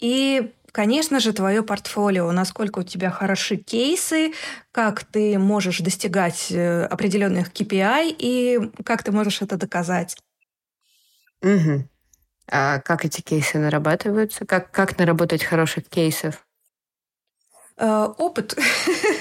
и 0.01 0.53
Конечно 0.73 1.19
же, 1.19 1.33
твое 1.33 1.63
портфолио, 1.63 2.31
насколько 2.33 2.81
у 2.81 2.83
тебя 2.83 3.11
хороши 3.11 3.57
кейсы, 3.57 4.33
как 4.71 5.05
ты 5.05 5.39
можешь 5.39 5.79
достигать 5.79 6.49
э, 6.51 6.85
определенных 6.85 7.53
KPI 7.53 8.15
и 8.19 8.71
как 8.85 9.03
ты 9.03 9.13
можешь 9.13 9.41
это 9.41 9.57
доказать. 9.57 10.17
Угу. 11.43 11.89
А 12.51 12.81
как 12.81 13.05
эти 13.05 13.21
кейсы 13.21 13.59
нарабатываются? 13.59 14.45
Как, 14.47 14.71
как 14.71 14.99
наработать 14.99 15.45
хороших 15.45 15.89
кейсов? 15.89 16.45
Uh, 17.79 18.13
опыт. 18.19 18.59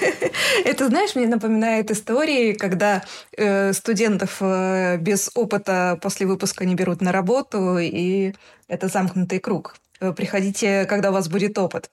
Это, 0.64 0.88
знаешь, 0.88 1.14
мне 1.14 1.28
напоминает 1.28 1.92
истории, 1.92 2.54
когда 2.54 3.04
э, 3.36 3.72
студентов 3.72 4.38
э, 4.40 4.96
без 4.96 5.30
опыта 5.36 5.96
после 6.02 6.26
выпуска 6.26 6.64
не 6.64 6.74
берут 6.74 7.00
на 7.00 7.12
работу, 7.12 7.78
и 7.78 8.34
это 8.66 8.88
замкнутый 8.88 9.38
круг. 9.38 9.76
Э, 10.00 10.12
приходите, 10.12 10.86
когда 10.86 11.10
у 11.10 11.12
вас 11.12 11.28
будет 11.28 11.58
опыт. 11.58 11.90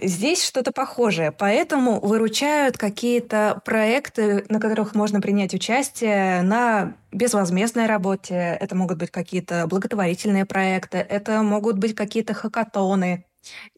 Здесь 0.00 0.44
что-то 0.44 0.72
похожее, 0.72 1.30
поэтому 1.30 2.00
выручают 2.00 2.76
какие-то 2.76 3.60
проекты, 3.64 4.44
на 4.48 4.58
которых 4.58 4.94
можно 4.94 5.20
принять 5.20 5.54
участие 5.54 6.42
на 6.42 6.94
безвозмездной 7.12 7.86
работе. 7.86 8.56
Это 8.60 8.74
могут 8.74 8.98
быть 8.98 9.10
какие-то 9.10 9.66
благотворительные 9.66 10.46
проекты, 10.46 10.98
это 10.98 11.42
могут 11.42 11.78
быть 11.78 11.94
какие-то 11.94 12.34
хакатоны. 12.34 13.24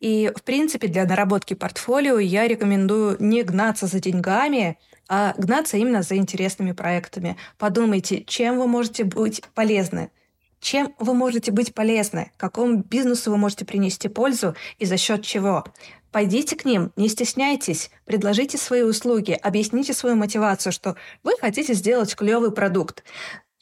И, 0.01 0.33
в 0.35 0.43
принципе, 0.43 0.87
для 0.87 1.05
наработки 1.05 1.55
портфолио 1.55 2.19
я 2.19 2.47
рекомендую 2.47 3.17
не 3.19 3.43
гнаться 3.43 3.87
за 3.87 4.01
деньгами, 4.01 4.79
а 5.09 5.35
гнаться 5.37 5.77
именно 5.77 6.03
за 6.03 6.17
интересными 6.17 6.73
проектами. 6.73 7.37
Подумайте, 7.59 8.25
чем 8.25 8.59
вы 8.59 8.69
можете 8.69 9.05
быть 9.05 9.43
полезны 9.55 10.11
чем 10.61 10.95
вы 10.99 11.15
можете 11.15 11.53
быть 11.53 11.75
полезны, 11.75 12.33
какому 12.37 12.79
бизнесу 12.79 13.31
вы 13.31 13.37
можете 13.37 13.65
принести 13.65 14.09
пользу 14.09 14.55
и 14.79 14.87
за 14.87 14.97
счет 14.97 15.23
чего. 15.23 15.65
Пойдите 16.13 16.57
к 16.57 16.65
ним, 16.65 16.93
не 16.97 17.09
стесняйтесь, 17.09 17.91
предложите 18.05 18.57
свои 18.57 18.83
услуги, 18.83 19.33
объясните 19.33 19.93
свою 19.93 20.17
мотивацию, 20.17 20.73
что 20.73 20.97
вы 21.23 21.33
хотите 21.41 21.75
сделать 21.75 22.15
клевый 22.15 22.53
продукт. 22.53 23.05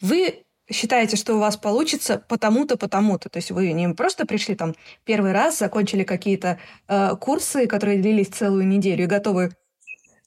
Вы 0.01 0.45
считаете, 0.71 1.17
что 1.17 1.35
у 1.35 1.39
вас 1.39 1.57
получится 1.57 2.23
потому-то, 2.29 2.77
потому-то. 2.77 3.29
То 3.29 3.39
есть 3.39 3.51
вы 3.51 3.73
не 3.73 3.89
просто 3.89 4.27
пришли 4.27 4.55
там 4.55 4.75
первый 5.05 5.33
раз, 5.33 5.59
закончили 5.59 6.05
какие-то 6.05 6.59
э, 6.89 7.17
курсы, 7.21 7.67
которые 7.67 8.01
длились 8.01 8.29
целую 8.29 8.67
неделю 8.67 9.05
и 9.05 9.09
готовы 9.09 9.51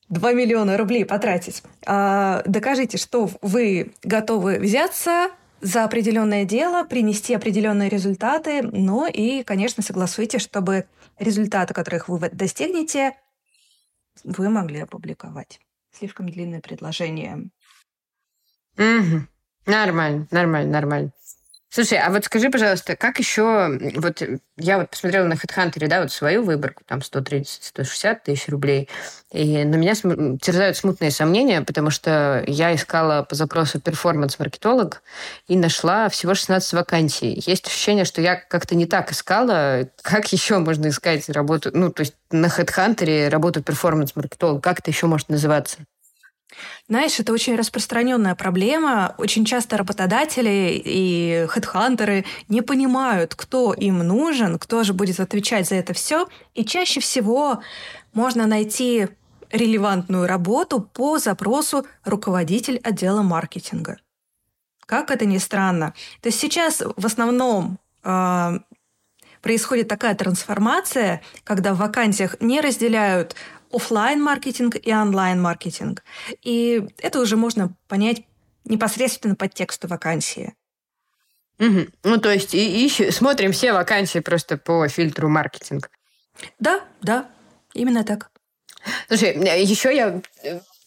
2 0.10 0.34
миллиона 0.34 0.78
рублей 0.78 1.06
потратить. 1.06 1.64
А 1.86 2.44
докажите, 2.46 2.98
что 2.98 3.30
вы 3.42 3.94
готовы 4.04 4.60
взяться, 4.60 5.30
за 5.62 5.84
определенное 5.84 6.46
дело, 6.46 6.84
принести 6.84 7.34
определенные 7.34 7.90
результаты, 7.90 8.62
но 8.62 9.08
и, 9.08 9.44
конечно, 9.44 9.84
согласуйте, 9.84 10.40
чтобы 10.40 10.88
результаты, 11.20 11.74
которых 11.74 12.10
вы 12.10 12.30
достигнете, 12.30 13.14
вы 14.24 14.50
могли 14.50 14.82
опубликовать. 14.82 15.60
Слишком 15.92 16.30
длинное 16.30 16.62
предложение. 16.62 17.50
Угу. 18.78 19.28
Нормально, 19.66 20.28
нормально, 20.32 20.72
нормально. 20.72 21.12
Слушай, 21.70 22.00
а 22.00 22.10
вот 22.10 22.24
скажи, 22.24 22.50
пожалуйста, 22.50 22.96
как 22.96 23.20
еще... 23.20 23.78
Вот 23.96 24.24
я 24.56 24.80
вот 24.80 24.90
посмотрела 24.90 25.26
на 25.26 25.34
HeadHunter, 25.34 25.88
да, 25.88 26.02
вот 26.02 26.12
свою 26.12 26.44
выборку, 26.44 26.84
там 26.86 27.00
130-160 27.00 28.20
тысяч 28.24 28.48
рублей, 28.48 28.88
и 29.32 29.66
на 29.66 29.76
меня 29.76 29.94
терзают 29.94 30.78
смутные 30.78 31.12
сомнения, 31.12 31.62
потому 31.62 31.90
что 31.90 32.44
я 32.48 32.74
искала 32.74 33.24
по 33.24 33.36
запросу 33.36 33.82
перформанс-маркетолог 33.82 35.04
и 35.48 35.58
нашла 35.58 36.08
всего 36.08 36.34
16 36.34 36.74
вакансий. 36.74 37.44
Есть 37.46 37.68
ощущение, 37.68 38.06
что 38.06 38.22
я 38.22 38.38
как-то 38.38 38.74
не 38.76 38.86
так 38.86 39.12
искала. 39.12 39.90
Как 40.02 40.32
еще 40.32 40.60
можно 40.60 40.88
искать 40.88 41.30
работу? 41.30 41.70
Ну, 41.74 41.92
то 41.92 42.02
есть 42.02 42.16
на 42.32 42.48
HeadHunter 42.48 43.28
работу 43.30 43.62
перформанс-маркетолога, 43.62 44.62
как 44.62 44.80
это 44.80 44.90
еще 44.90 45.08
может 45.08 45.28
называться? 45.28 45.80
Знаешь, 46.90 47.20
это 47.20 47.34
очень 47.34 47.58
распространенная 47.58 48.34
проблема. 48.34 49.14
Очень 49.18 49.44
часто 49.44 49.76
работодатели 49.76 50.82
и 50.86 51.46
хедхантеры 51.50 52.24
не 52.48 52.62
понимают, 52.62 53.36
кто 53.36 53.74
им 53.74 54.00
нужен, 54.00 54.58
кто 54.58 54.84
же 54.84 54.94
будет 54.94 55.20
отвечать 55.20 55.68
за 55.68 55.76
это 55.76 55.94
все. 55.94 56.30
И 56.54 56.64
чаще 56.64 57.02
всего 57.02 57.62
можно 58.14 58.48
найти 58.48 59.10
релевантную 59.52 60.28
работу 60.28 60.80
по 60.80 61.20
запросу 61.20 61.86
руководитель 62.06 62.80
отдела 62.84 63.22
маркетинга. 63.22 63.98
Как 64.86 65.12
это 65.12 65.26
ни 65.26 65.38
странно. 65.40 65.94
То 66.22 66.30
есть 66.30 66.40
сейчас 66.40 66.82
в 66.82 67.06
основном 67.06 67.80
э, 68.06 68.60
происходит 69.42 69.90
такая 69.90 70.16
трансформация, 70.16 71.22
когда 71.44 71.74
в 71.74 71.78
вакансиях 71.80 72.40
не 72.40 72.62
разделяют 72.62 73.36
офлайн 73.72 74.22
маркетинг 74.22 74.76
и 74.82 74.94
онлайн 74.94 75.42
маркетинг. 75.42 76.04
И 76.42 76.88
это 77.00 77.20
уже 77.20 77.38
можно 77.38 77.76
понять 77.88 78.24
непосредственно 78.66 79.36
по 79.36 79.48
тексту 79.48 79.88
вакансии. 79.88 80.54
Угу. 81.60 81.88
Ну, 82.04 82.18
то 82.18 82.32
есть 82.32 82.54
и, 82.54 82.86
ищем, 82.86 83.12
смотрим 83.12 83.52
все 83.52 83.74
вакансии 83.74 84.20
просто 84.20 84.58
по 84.58 84.88
фильтру 84.88 85.28
маркетинг. 85.28 85.90
Да, 86.60 86.82
да, 87.02 87.30
именно 87.74 88.04
так. 88.04 88.30
Слушай, 89.08 89.36
еще 89.64 89.96
я 89.96 90.22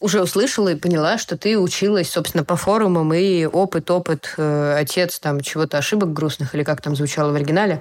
уже 0.01 0.21
услышала 0.21 0.69
и 0.69 0.75
поняла, 0.75 1.17
что 1.17 1.37
ты 1.37 1.57
училась, 1.57 2.09
собственно, 2.09 2.43
по 2.43 2.55
форумам, 2.55 3.13
и 3.13 3.45
опыт, 3.45 3.89
опыт, 3.91 4.33
э, 4.37 4.75
отец 4.77 5.19
там 5.19 5.39
чего-то 5.41 5.77
ошибок 5.77 6.11
грустных, 6.11 6.55
или 6.55 6.63
как 6.63 6.81
там 6.81 6.95
звучало 6.95 7.31
в 7.31 7.35
оригинале, 7.35 7.79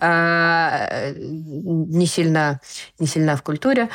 э, 0.00 1.12
не 1.14 2.06
сильно, 2.06 2.60
не 2.98 3.06
сильна 3.06 3.36
в 3.36 3.42
культуре. 3.42 3.88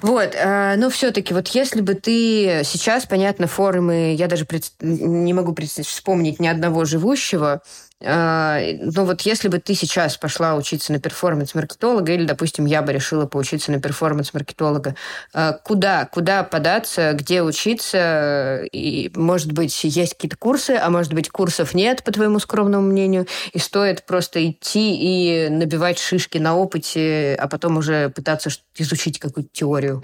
Вот, 0.00 0.34
э, 0.34 0.76
но 0.76 0.88
все-таки, 0.90 1.34
вот 1.34 1.48
если 1.48 1.80
бы 1.80 1.94
ты 1.94 2.62
сейчас, 2.64 3.04
понятно, 3.04 3.48
форумы, 3.48 4.14
я 4.14 4.28
даже 4.28 4.44
пред... 4.44 4.70
не 4.80 5.34
могу 5.34 5.54
вспомнить 5.58 6.38
ни 6.38 6.46
одного 6.46 6.84
живущего, 6.84 7.62
ну 8.00 9.04
вот 9.04 9.22
если 9.22 9.48
бы 9.48 9.58
ты 9.58 9.74
сейчас 9.74 10.16
пошла 10.16 10.54
учиться 10.54 10.92
на 10.92 11.00
перформанс-маркетолога, 11.00 12.12
или, 12.12 12.24
допустим, 12.24 12.64
я 12.64 12.80
бы 12.82 12.92
решила 12.92 13.26
поучиться 13.26 13.72
на 13.72 13.80
перформанс-маркетолога, 13.80 14.94
а, 15.34 15.54
куда, 15.54 16.06
куда 16.06 16.44
податься, 16.44 17.12
где 17.14 17.42
учиться, 17.42 18.62
и, 18.72 19.10
может 19.16 19.52
быть, 19.52 19.82
есть 19.82 20.14
какие-то 20.14 20.36
курсы, 20.36 20.78
а 20.80 20.90
может 20.90 21.12
быть, 21.12 21.28
курсов 21.28 21.74
нет, 21.74 22.04
по 22.04 22.12
твоему 22.12 22.38
скромному 22.38 22.86
мнению, 22.86 23.26
и 23.52 23.58
стоит 23.58 24.06
просто 24.06 24.48
идти 24.48 24.94
и 25.46 25.48
набивать 25.48 25.98
шишки 25.98 26.38
на 26.38 26.56
опыте, 26.56 27.34
а 27.40 27.48
потом 27.48 27.78
уже 27.78 28.10
пытаться 28.10 28.50
изучить 28.76 29.18
какую-то 29.18 29.50
теорию? 29.52 30.02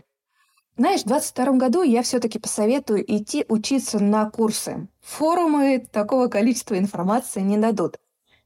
Знаешь, 0.77 1.03
в 1.03 1.07
2022 1.07 1.57
году 1.57 1.83
я 1.83 2.03
все-таки 2.03 2.41
посоветую 2.41 3.05
идти 3.07 3.45
учиться 3.49 4.01
на 4.01 4.29
курсы. 4.29 4.89
Форумы 5.03 5.87
такого 5.93 6.27
количества 6.27 6.77
информации 6.77 7.43
не 7.43 7.59
дадут. 7.59 8.01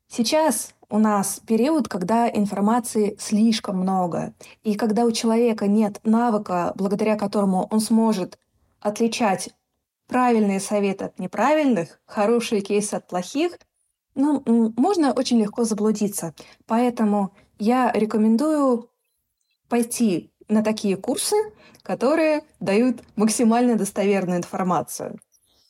Сейчас 0.08 0.74
у 0.90 0.98
нас 0.98 1.40
период, 1.46 1.88
когда 1.88 2.28
информации 2.28 3.16
слишком 3.18 3.78
много. 3.78 4.34
И 4.62 4.74
когда 4.74 5.04
у 5.04 5.12
человека 5.12 5.66
нет 5.66 6.00
навыка, 6.04 6.72
благодаря 6.74 7.16
которому 7.16 7.66
он 7.70 7.80
сможет 7.80 8.38
отличать 8.80 9.48
правильные 10.06 10.60
советы 10.60 11.06
от 11.06 11.18
неправильных, 11.18 11.98
хорошие 12.04 12.60
кейсы 12.60 12.94
от 12.94 13.06
плохих, 13.06 13.58
ну, 14.14 14.42
можно 14.76 15.12
очень 15.12 15.40
легко 15.40 15.64
заблудиться. 15.64 16.34
Поэтому 16.66 17.34
я 17.58 17.90
рекомендую 17.92 18.90
пойти 19.68 20.30
на 20.48 20.62
такие 20.62 20.96
курсы, 20.96 21.36
которые 21.88 22.42
дают 22.60 23.00
максимально 23.16 23.76
достоверную 23.76 24.38
информацию. 24.38 25.18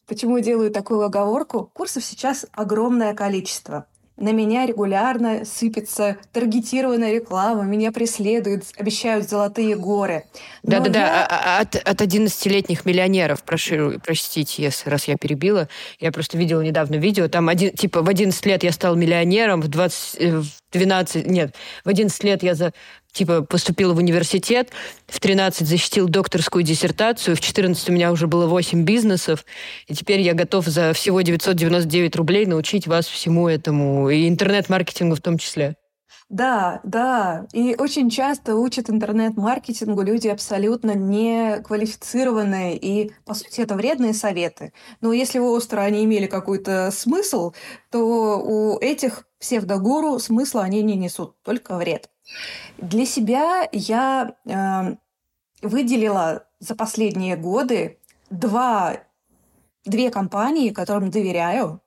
Почему 0.09 0.41
делаю 0.41 0.73
такую 0.73 1.03
оговорку? 1.03 1.71
Курсов 1.73 2.05
сейчас 2.05 2.45
огромное 2.53 3.15
количество. 3.15 3.87
На 4.17 4.33
меня 4.33 4.67
регулярно 4.67 5.45
сыпется 5.45 6.17
таргетированная 6.33 7.13
реклама, 7.13 7.63
меня 7.63 7.93
преследуют, 7.93 8.65
обещают 8.77 9.29
золотые 9.29 9.77
горы. 9.77 10.25
Да-да-да, 10.65 10.99
я... 10.99 11.25
А, 11.25 11.59
а, 11.59 11.61
от, 11.61 11.77
от 11.77 12.01
11-летних 12.01 12.85
миллионеров, 12.85 13.45
прошу, 13.45 14.01
простите, 14.05 14.65
если 14.65 14.91
раз 14.91 15.07
я 15.07 15.17
перебила. 15.17 15.69
Я 16.01 16.11
просто 16.11 16.37
видела 16.37 16.63
недавно 16.63 16.97
видео, 16.97 17.29
там 17.29 17.49
один, 17.49 17.71
типа 17.71 18.03
в 18.03 18.09
11 18.09 18.45
лет 18.45 18.65
я 18.65 18.73
стал 18.73 18.97
миллионером, 18.97 19.61
в 19.61 19.69
20, 19.69 20.21
в 20.21 20.47
12, 20.73 21.27
нет, 21.29 21.55
в 21.85 21.89
11 21.89 22.25
лет 22.25 22.43
я 22.43 22.57
за 22.57 22.73
типа 23.13 23.43
поступил 23.43 23.95
в 23.95 23.99
университет, 23.99 24.71
в 25.07 25.21
13 25.21 25.67
защитил 25.67 26.09
докторскую 26.09 26.63
диссертацию, 26.63 27.37
в 27.37 27.41
14 27.41 27.89
у 27.89 27.93
меня 27.93 28.13
уже 28.13 28.27
было 28.27 28.47
8 28.47 28.85
бизнесов, 28.85 29.45
и 29.87 29.95
теперь 29.95 30.21
я 30.21 30.35
готов 30.35 30.67
за 30.67 30.93
всего 30.93 31.21
999 31.21 32.17
рублей 32.17 32.47
научить 32.47 32.87
вас 32.87 33.07
всему 33.07 33.49
этому, 33.49 34.11
и 34.11 34.29
интернет-маркетингу 34.29 35.17
в 35.17 35.21
том 35.21 35.39
числе. 35.39 35.77
Да, 36.29 36.81
да. 36.85 37.47
И 37.55 37.75
очень 37.79 38.11
часто 38.11 38.55
учат 38.57 38.91
интернет-маркетингу 38.91 40.03
люди 40.03 40.29
абсолютно 40.29 40.95
не 40.95 41.61
квалифицированные, 41.63 42.77
и, 42.77 43.13
по 43.25 43.33
сути, 43.33 43.63
это 43.63 43.75
вредные 43.75 44.13
советы. 44.13 44.75
Но 45.01 45.15
если 45.15 45.39
остро 45.39 45.81
они 45.81 46.05
имели 46.05 46.27
какой-то 46.27 46.91
смысл, 46.93 47.55
то 47.91 48.41
у 48.41 48.79
этих 48.79 49.25
псевдогуру 49.41 50.19
смысла 50.19 50.63
они 50.63 50.83
не 50.83 50.97
несут, 50.97 51.35
только 51.43 51.79
вред. 51.79 52.11
Для 52.79 53.07
себя 53.07 53.69
я 53.73 54.35
э, 54.45 54.97
выделила 55.63 56.45
за 56.61 56.75
последние 56.75 57.37
годы 57.37 57.99
два, 58.31 58.99
две 59.85 60.11
компании, 60.11 60.71
которым 60.71 61.11
доверяю. 61.11 61.81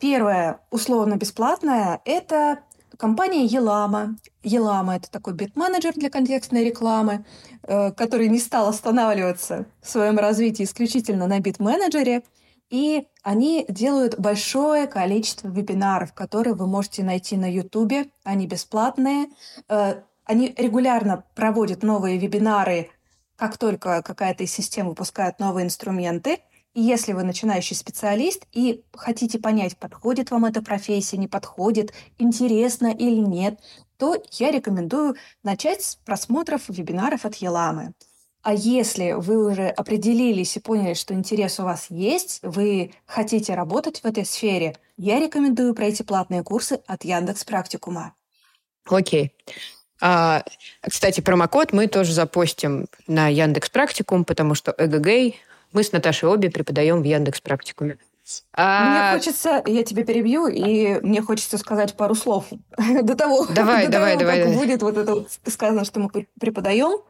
Первая, 0.00 0.60
условно-бесплатная, 0.70 2.00
это 2.04 2.60
компания 2.96 3.44
Елама. 3.44 4.16
Елама– 4.42 4.96
это 4.96 5.10
такой 5.10 5.34
бит-менеджер 5.34 5.92
для 5.94 6.10
контекстной 6.10 6.64
рекламы, 6.64 7.24
э, 7.62 7.92
который 7.92 8.28
не 8.28 8.38
стал 8.38 8.68
останавливаться 8.68 9.66
в 9.82 9.88
своем 9.88 10.18
развитии 10.18 10.64
исключительно 10.64 11.26
на 11.26 11.40
бит-менеджере– 11.40 12.22
и 12.70 13.08
они 13.22 13.64
делают 13.68 14.18
большое 14.18 14.86
количество 14.86 15.48
вебинаров, 15.48 16.12
которые 16.12 16.54
вы 16.54 16.66
можете 16.66 17.02
найти 17.02 17.36
на 17.36 17.50
YouTube. 17.50 18.10
Они 18.24 18.46
бесплатные. 18.46 19.28
Э, 19.68 20.02
они 20.24 20.54
регулярно 20.56 21.24
проводят 21.34 21.82
новые 21.82 22.18
вебинары, 22.18 22.90
как 23.36 23.56
только 23.56 24.02
какая-то 24.02 24.44
из 24.44 24.52
систем 24.52 24.88
выпускает 24.88 25.38
новые 25.38 25.64
инструменты. 25.64 26.40
И 26.74 26.82
если 26.82 27.12
вы 27.12 27.22
начинающий 27.22 27.74
специалист 27.74 28.46
и 28.52 28.84
хотите 28.92 29.38
понять, 29.38 29.78
подходит 29.78 30.30
вам 30.30 30.44
эта 30.44 30.62
профессия, 30.62 31.16
не 31.16 31.26
подходит, 31.26 31.92
интересно 32.18 32.88
или 32.88 33.20
нет, 33.20 33.58
то 33.96 34.22
я 34.32 34.50
рекомендую 34.50 35.16
начать 35.42 35.82
с 35.82 35.96
просмотров 35.96 36.68
вебинаров 36.68 37.24
от 37.24 37.34
Еламы. 37.36 37.94
А 38.42 38.54
если 38.54 39.12
вы 39.12 39.50
уже 39.50 39.68
определились 39.68 40.56
и 40.56 40.60
поняли, 40.60 40.94
что 40.94 41.12
интерес 41.14 41.58
у 41.58 41.64
вас 41.64 41.86
есть, 41.90 42.40
вы 42.42 42.92
хотите 43.04 43.54
работать 43.54 44.00
в 44.00 44.04
этой 44.04 44.24
сфере, 44.24 44.76
я 44.96 45.18
рекомендую 45.20 45.74
пройти 45.74 46.02
платные 46.04 46.42
курсы 46.42 46.80
от 46.86 47.04
Яндекс 47.04 47.44
Практикума. 47.44 48.14
Окей. 48.86 49.32
А, 50.00 50.44
кстати, 50.80 51.20
промокод 51.20 51.72
мы 51.72 51.88
тоже 51.88 52.12
запостим 52.12 52.86
на 53.06 53.28
Яндекс 53.28 53.70
Практикум, 53.70 54.24
потому 54.24 54.54
что 54.54 54.74
эгг 54.78 55.34
мы 55.72 55.82
с 55.82 55.92
Наташей 55.92 56.28
обе 56.28 56.50
преподаем 56.50 57.02
в 57.02 57.04
Яндекс 57.04 57.40
Практикуме. 57.40 57.98
А... 58.52 59.10
Мне 59.10 59.18
хочется, 59.18 59.62
я 59.66 59.82
тебя 59.84 60.04
перебью, 60.04 60.46
и 60.46 61.00
мне 61.00 61.22
хочется 61.22 61.58
сказать 61.58 61.96
пару 61.96 62.14
слов 62.14 62.46
до 63.02 63.14
того, 63.14 63.46
давай, 63.50 63.86
до 63.86 63.92
давай, 63.92 64.12
того, 64.12 64.20
давай, 64.20 64.42
как 64.42 64.50
давай. 64.50 64.66
будет 64.66 64.82
вот 64.82 64.96
это 64.96 65.14
вот 65.14 65.30
сказано, 65.46 65.84
что 65.84 66.00
мы 66.00 66.26
преподаем. 66.40 67.00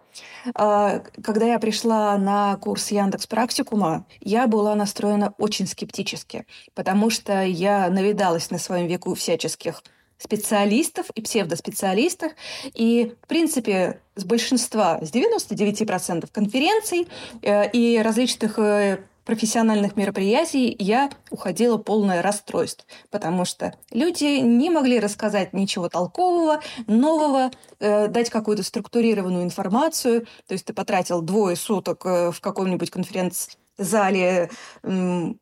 А, 0.54 1.02
когда 1.22 1.46
я 1.46 1.58
пришла 1.58 2.16
на 2.18 2.56
курс 2.56 2.90
Яндекс 2.90 3.26
Практикума, 3.26 4.06
я 4.20 4.46
была 4.46 4.74
настроена 4.74 5.34
очень 5.38 5.66
скептически, 5.66 6.46
потому 6.74 7.10
что 7.10 7.42
я 7.42 7.88
навидалась 7.88 8.50
на 8.50 8.58
своем 8.58 8.86
веку 8.86 9.14
всяческих 9.14 9.82
специалистов 10.18 11.06
и 11.14 11.22
псевдоспециалистов. 11.22 12.32
И, 12.74 13.14
в 13.22 13.26
принципе, 13.28 14.00
с 14.16 14.24
большинства, 14.24 14.98
с 15.00 15.12
99% 15.12 16.28
конференций 16.32 17.08
э, 17.42 17.70
и 17.70 18.00
различных 18.02 18.58
э, 18.58 18.98
профессиональных 19.28 19.94
мероприятий 19.94 20.74
я 20.78 21.10
уходила 21.30 21.76
полное 21.76 22.22
расстройство, 22.22 22.86
потому 23.10 23.44
что 23.44 23.74
люди 23.90 24.38
не 24.40 24.70
могли 24.70 24.98
рассказать 24.98 25.52
ничего 25.52 25.90
толкового, 25.90 26.62
нового, 26.86 27.50
э, 27.78 28.08
дать 28.08 28.30
какую-то 28.30 28.62
структурированную 28.62 29.44
информацию. 29.44 30.22
То 30.46 30.54
есть 30.54 30.64
ты 30.64 30.72
потратил 30.72 31.20
двое 31.20 31.56
суток 31.56 32.06
э, 32.06 32.32
в 32.32 32.40
каком-нибудь 32.40 32.90
конференц-зале, 32.90 34.50
э, 34.82 35.32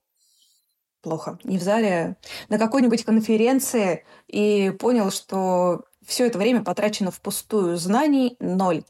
плохо, 1.00 1.38
не 1.44 1.56
в 1.56 1.62
зале, 1.62 2.16
на 2.48 2.58
какой-нибудь 2.58 3.04
конференции 3.04 4.04
и 4.26 4.72
понял, 4.80 5.12
что 5.12 5.84
все 6.04 6.26
это 6.26 6.38
время 6.40 6.64
потрачено 6.64 7.12
впустую, 7.12 7.76
знаний 7.76 8.36
ноль. 8.40 8.82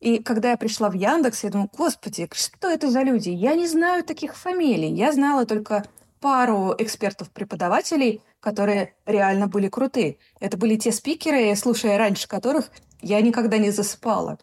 И 0.00 0.22
когда 0.22 0.50
я 0.50 0.56
пришла 0.56 0.90
в 0.90 0.94
Яндекс, 0.94 1.44
я 1.44 1.50
думаю, 1.50 1.70
господи, 1.76 2.28
что 2.32 2.68
это 2.68 2.90
за 2.90 3.02
люди? 3.02 3.30
Я 3.30 3.54
не 3.54 3.66
знаю 3.66 4.04
таких 4.04 4.36
фамилий. 4.36 4.92
Я 4.92 5.12
знала 5.12 5.46
только 5.46 5.84
пару 6.20 6.74
экспертов-преподавателей, 6.76 8.22
которые 8.40 8.94
реально 9.06 9.46
были 9.46 9.68
круты. 9.68 10.18
Это 10.40 10.56
были 10.56 10.76
те 10.76 10.92
спикеры, 10.92 11.54
слушая 11.56 11.98
раньше 11.98 12.28
которых 12.28 12.70
я 13.00 13.20
никогда 13.20 13.58
не 13.58 13.70
засыпала. 13.70 14.38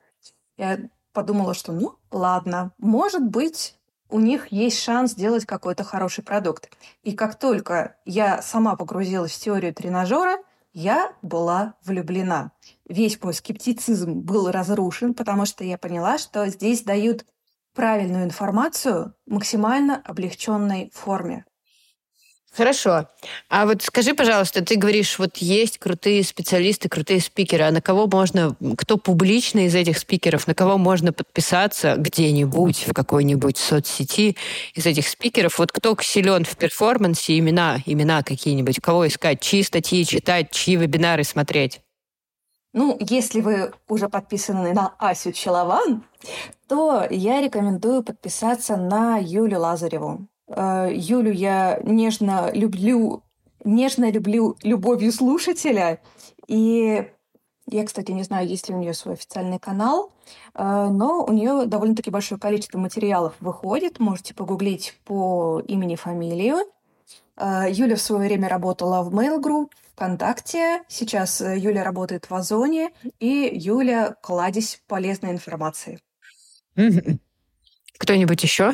Я 0.57 0.79
подумала, 1.13 1.53
что 1.53 1.71
ну 1.71 1.95
ладно, 2.11 2.71
может 2.77 3.23
быть, 3.23 3.77
у 4.09 4.19
них 4.19 4.51
есть 4.51 4.79
шанс 4.79 5.11
сделать 5.11 5.45
какой-то 5.45 5.83
хороший 5.83 6.23
продукт. 6.23 6.69
И 7.03 7.13
как 7.13 7.37
только 7.39 7.95
я 8.05 8.41
сама 8.41 8.75
погрузилась 8.75 9.31
в 9.31 9.39
теорию 9.39 9.73
тренажера, 9.73 10.37
я 10.73 11.13
была 11.21 11.75
влюблена. 11.83 12.51
Весь 12.89 13.21
мой 13.21 13.33
скептицизм 13.33 14.13
был 14.13 14.51
разрушен, 14.51 15.13
потому 15.13 15.45
что 15.45 15.63
я 15.63 15.77
поняла, 15.77 16.17
что 16.17 16.47
здесь 16.47 16.83
дают 16.83 17.25
правильную 17.73 18.25
информацию 18.25 19.13
в 19.25 19.33
максимально 19.33 20.01
облегченной 20.05 20.91
форме. 20.93 21.45
Хорошо. 22.55 23.07
А 23.49 23.65
вот 23.65 23.81
скажи, 23.81 24.13
пожалуйста, 24.13 24.63
ты 24.63 24.75
говоришь, 24.75 25.17
вот 25.17 25.37
есть 25.37 25.79
крутые 25.79 26.23
специалисты, 26.23 26.87
крутые 26.87 27.19
спикеры, 27.19 27.63
а 27.63 27.71
на 27.71 27.81
кого 27.81 28.05
можно, 28.05 28.55
кто 28.77 28.97
публично 28.97 29.65
из 29.65 29.73
этих 29.73 29.97
спикеров, 29.97 30.45
на 30.45 30.53
кого 30.53 30.77
можно 30.77 31.11
подписаться 31.11 31.95
где-нибудь, 31.97 32.85
в 32.87 32.93
какой-нибудь 32.93 33.57
соцсети 33.57 34.37
из 34.75 34.85
этих 34.85 35.07
спикеров? 35.07 35.57
Вот 35.57 35.71
кто 35.71 35.97
силен 35.99 36.45
в 36.45 36.55
перформансе, 36.55 37.39
имена, 37.39 37.79
имена 37.87 38.21
какие-нибудь, 38.21 38.79
кого 38.81 39.07
искать, 39.07 39.41
чьи 39.41 39.63
статьи 39.63 40.05
читать, 40.05 40.51
чьи 40.51 40.75
вебинары 40.75 41.23
смотреть? 41.23 41.81
Ну, 42.73 42.97
если 42.99 43.41
вы 43.41 43.71
уже 43.87 44.09
подписаны 44.09 44.73
на 44.73 44.95
Асю 44.97 45.31
Челован, 45.31 46.03
то 46.67 47.05
я 47.09 47.39
рекомендую 47.39 48.03
подписаться 48.03 48.77
на 48.77 49.17
Юлю 49.19 49.59
Лазареву. 49.59 50.27
Э, 50.47 50.89
Юлю 50.91 51.31
я 51.31 51.79
нежно 51.83 52.49
люблю, 52.51 53.21
нежно 53.63 54.11
люблю 54.11 54.57
любовью 54.63 55.11
слушателя. 55.11 56.01
И 56.47 57.07
я, 57.67 57.85
кстати, 57.85 58.11
не 58.11 58.23
знаю, 58.23 58.47
есть 58.47 58.67
ли 58.67 58.75
у 58.75 58.79
нее 58.79 58.95
свой 58.95 59.13
официальный 59.13 59.59
канал, 59.59 60.11
э, 60.55 60.87
но 60.89 61.23
у 61.23 61.31
нее 61.31 61.67
довольно-таки 61.67 62.09
большое 62.09 62.41
количество 62.41 62.79
материалов 62.79 63.35
выходит. 63.39 63.99
Можете 63.99 64.33
погуглить 64.33 64.99
по 65.05 65.61
имени, 65.67 65.95
фамилию. 65.95 66.65
Э, 67.37 67.65
Юля 67.69 67.95
в 67.95 68.01
свое 68.01 68.27
время 68.27 68.49
работала 68.49 69.03
в 69.03 69.13
Mail 69.13 69.41
Group, 69.41 69.71
ВКонтакте. 69.93 70.83
Сейчас 70.87 71.41
Юля 71.41 71.83
работает 71.83 72.29
в 72.29 72.33
Озоне. 72.33 72.91
И 73.19 73.49
Юля– 73.53 74.15
кладезь 74.21 74.81
полезной 74.87 75.31
информации. 75.31 75.99
Кто-нибудь 77.97 78.43
еще? 78.43 78.73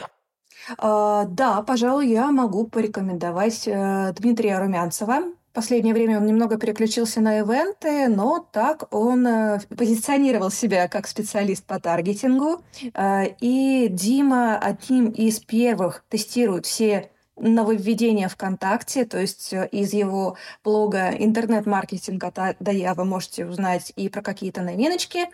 А, 0.78 1.26
да, 1.26 1.62
пожалуй, 1.62 2.08
я 2.08 2.32
могу 2.32 2.68
порекомендовать 2.68 3.68
э, 3.68 4.14
Дмитрия 4.18 4.60
Румянцева. 4.60 5.34
В 5.52 5.54
последнее 5.54 5.94
время 5.94 6.20
он 6.20 6.26
немного 6.26 6.58
переключился 6.58 7.22
на 7.22 7.40
ивенты, 7.40 8.08
но 8.08 8.48
так 8.52 8.94
он 8.94 9.26
э, 9.26 9.60
позиционировал 9.76 10.52
себя 10.52 10.88
как 10.88 11.08
специалист 11.08 11.66
по 11.66 11.80
таргетингу. 11.80 12.64
Э, 12.94 13.26
и 13.42 13.88
Дима 13.90 14.58
одним 14.58 15.10
из 15.10 15.40
первых 15.40 16.06
тестирует 16.10 16.66
все 16.66 17.12
нововведения 17.40 18.28
ВКонтакте, 18.28 19.06
то 19.06 19.20
есть 19.20 19.54
из 19.72 19.94
его 19.94 20.38
блога 20.64 21.10
интернет-маркетинга 21.10 22.56
да 22.60 22.72
я 22.72 22.94
вы 22.94 23.06
можете 23.06 23.46
узнать 23.46 23.92
и 23.96 24.10
про 24.10 24.22
какие-то 24.22 24.62
новиночки, 24.62 25.28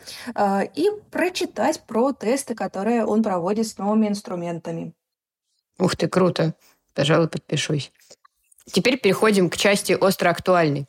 и 0.76 0.90
прочитать 1.12 1.82
про 1.82 2.14
тесты, 2.14 2.56
которые 2.56 3.06
он 3.06 3.24
проводит 3.24 3.68
с 3.68 3.78
новыми 3.78 4.08
инструментами. 4.08 4.94
Ух 5.78 5.96
ты, 5.96 6.08
круто. 6.08 6.54
Пожалуй, 6.94 7.28
подпишусь. 7.28 7.92
Теперь 8.72 8.98
переходим 8.98 9.50
к 9.50 9.58
части 9.58 9.94
остро 9.94 10.30
актуальной. 10.30 10.88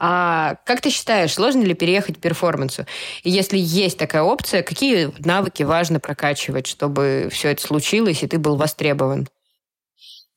А 0.00 0.56
как 0.64 0.80
ты 0.80 0.90
считаешь, 0.90 1.34
сложно 1.34 1.62
ли 1.62 1.74
переехать 1.74 2.18
к 2.18 2.20
перформансу? 2.20 2.86
И 3.22 3.30
если 3.30 3.58
есть 3.58 3.98
такая 3.98 4.22
опция, 4.22 4.62
какие 4.62 5.12
навыки 5.24 5.62
важно 5.64 6.00
прокачивать, 6.00 6.66
чтобы 6.66 7.28
все 7.32 7.50
это 7.50 7.62
случилось, 7.62 8.22
и 8.22 8.26
ты 8.26 8.38
был 8.38 8.56
востребован? 8.56 9.28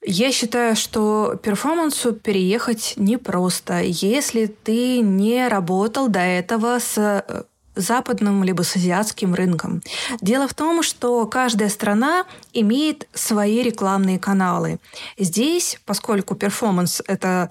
Я 0.03 0.31
считаю, 0.31 0.75
что 0.75 1.39
перформансу 1.43 2.13
переехать 2.13 2.93
непросто, 2.97 3.81
если 3.81 4.47
ты 4.47 4.99
не 4.99 5.47
работал 5.47 6.07
до 6.07 6.21
этого 6.21 6.79
с 6.79 6.97
э, 6.97 7.43
западным 7.75 8.43
либо 8.43 8.63
с 8.63 8.75
азиатским 8.75 9.35
рынком. 9.35 9.83
Дело 10.19 10.47
в 10.47 10.55
том, 10.55 10.81
что 10.81 11.25
каждая 11.27 11.69
страна 11.69 12.25
имеет 12.51 13.07
свои 13.13 13.61
рекламные 13.61 14.17
каналы. 14.17 14.79
Здесь, 15.19 15.79
поскольку 15.85 16.35
перформанс– 16.35 17.03
это 17.07 17.49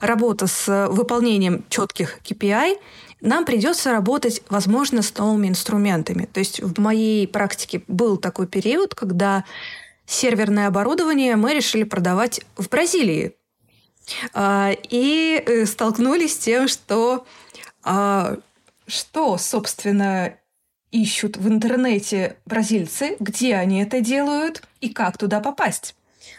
работа 0.00 0.48
с 0.48 0.88
выполнением 0.88 1.64
четких 1.68 2.18
KPI, 2.24 2.78
нам 3.20 3.44
придется 3.44 3.92
работать, 3.92 4.42
возможно, 4.50 5.00
с 5.00 5.16
новыми 5.16 5.46
инструментами. 5.46 6.28
То 6.32 6.40
есть 6.40 6.60
в 6.60 6.80
моей 6.80 7.28
практике 7.28 7.82
был 7.86 8.16
такой 8.16 8.48
период, 8.48 8.96
когда 8.96 9.44
серверное 10.12 10.68
оборудование 10.68 11.36
мы 11.36 11.54
решили 11.54 11.84
продавать 11.84 12.40
в 12.56 12.68
Бразилии. 12.68 13.36
А, 14.34 14.72
и 14.90 15.42
э, 15.44 15.64
столкнулись 15.66 16.34
с 16.34 16.38
тем, 16.38 16.68
что 16.68 17.24
а, 17.82 18.36
что, 18.86 19.38
собственно, 19.38 20.34
ищут 20.90 21.36
в 21.36 21.48
интернете 21.48 22.36
бразильцы, 22.44 23.16
где 23.18 23.54
они 23.56 23.82
это 23.82 24.00
делают 24.00 24.62
и 24.80 24.90
как 24.90 25.16
туда 25.16 25.40
попасть. 25.40 25.94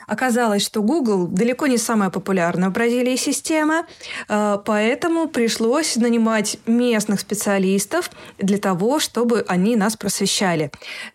Оказалось, 0.07 0.63
что 0.63 0.81
Google 0.81 1.27
далеко 1.27 1.67
не 1.67 1.77
самая 1.77 2.09
популярная 2.09 2.69
в 2.69 2.73
Бразилии 2.73 3.15
система, 3.15 3.85
э, 4.27 4.57
поэтому 4.65 5.27
пришлось 5.27 5.95
нанимать 5.95 6.57
местных 6.65 7.19
специалистов 7.19 8.11
для 8.37 8.57
того, 8.57 8.99
чтобы 8.99 9.45
они 9.47 9.75
нас 9.75 9.95
просвещали. 9.95 10.71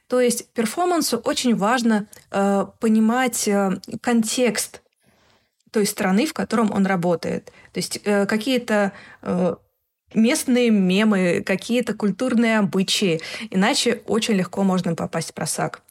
То 0.08 0.20
есть 0.20 0.48
перформансу 0.52 1.18
очень 1.18 1.54
важно 1.56 2.06
э, 2.30 2.66
понимать 2.80 3.46
э, 3.48 3.78
контекст 4.00 4.82
той 5.70 5.86
страны, 5.86 6.26
в 6.26 6.32
котором 6.32 6.72
он 6.72 6.86
работает. 6.86 7.52
То 7.72 7.78
есть 7.78 8.02
какие-то 8.02 8.92
местные 10.14 10.70
мемы, 10.70 11.42
какие-то 11.44 11.94
культурные 11.94 12.58
обычаи. 12.58 13.20
Иначе 13.50 14.02
очень 14.06 14.34
легко 14.34 14.62
можно 14.62 14.94
попасть 14.94 15.30
в 15.30 15.34
просак. 15.34 15.82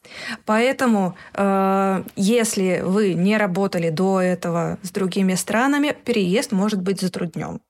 Поэтому, 0.44 1.16
э, 1.34 2.02
если 2.16 2.82
вы 2.84 3.14
не 3.14 3.36
работали 3.36 3.90
до 3.90 4.20
этого 4.20 4.78
с 4.82 4.90
другими 4.90 5.34
странами, 5.34 5.96
переезд 6.04 6.52
может 6.52 6.80
быть 6.82 7.00
затруднен. 7.00 7.60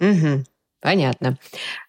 Угу. 0.00 0.44
Понятно. 0.82 1.38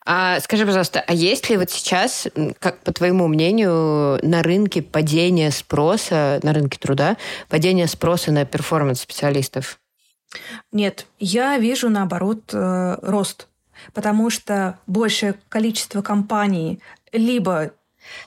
А 0.05 0.39
скажи, 0.39 0.67
пожалуйста, 0.67 1.03
а 1.05 1.13
есть 1.13 1.49
ли 1.49 1.57
вот 1.57 1.71
сейчас, 1.71 2.27
как 2.59 2.77
по 2.83 2.93
твоему 2.93 3.27
мнению, 3.27 4.19
на 4.21 4.43
рынке 4.43 4.83
падение 4.83 5.49
спроса, 5.49 6.39
на 6.43 6.53
рынке 6.53 6.77
труда, 6.77 7.17
падение 7.49 7.87
спроса 7.87 8.31
на 8.31 8.45
перформанс-специалистов? 8.45 9.79
Нет, 10.71 11.07
я 11.19 11.57
вижу, 11.57 11.89
наоборот, 11.89 12.51
э, 12.53 12.97
рост 13.01 13.47
потому 13.93 14.29
что 14.29 14.79
большее 14.87 15.35
количество 15.49 16.01
компаний 16.01 16.79
либо 17.11 17.73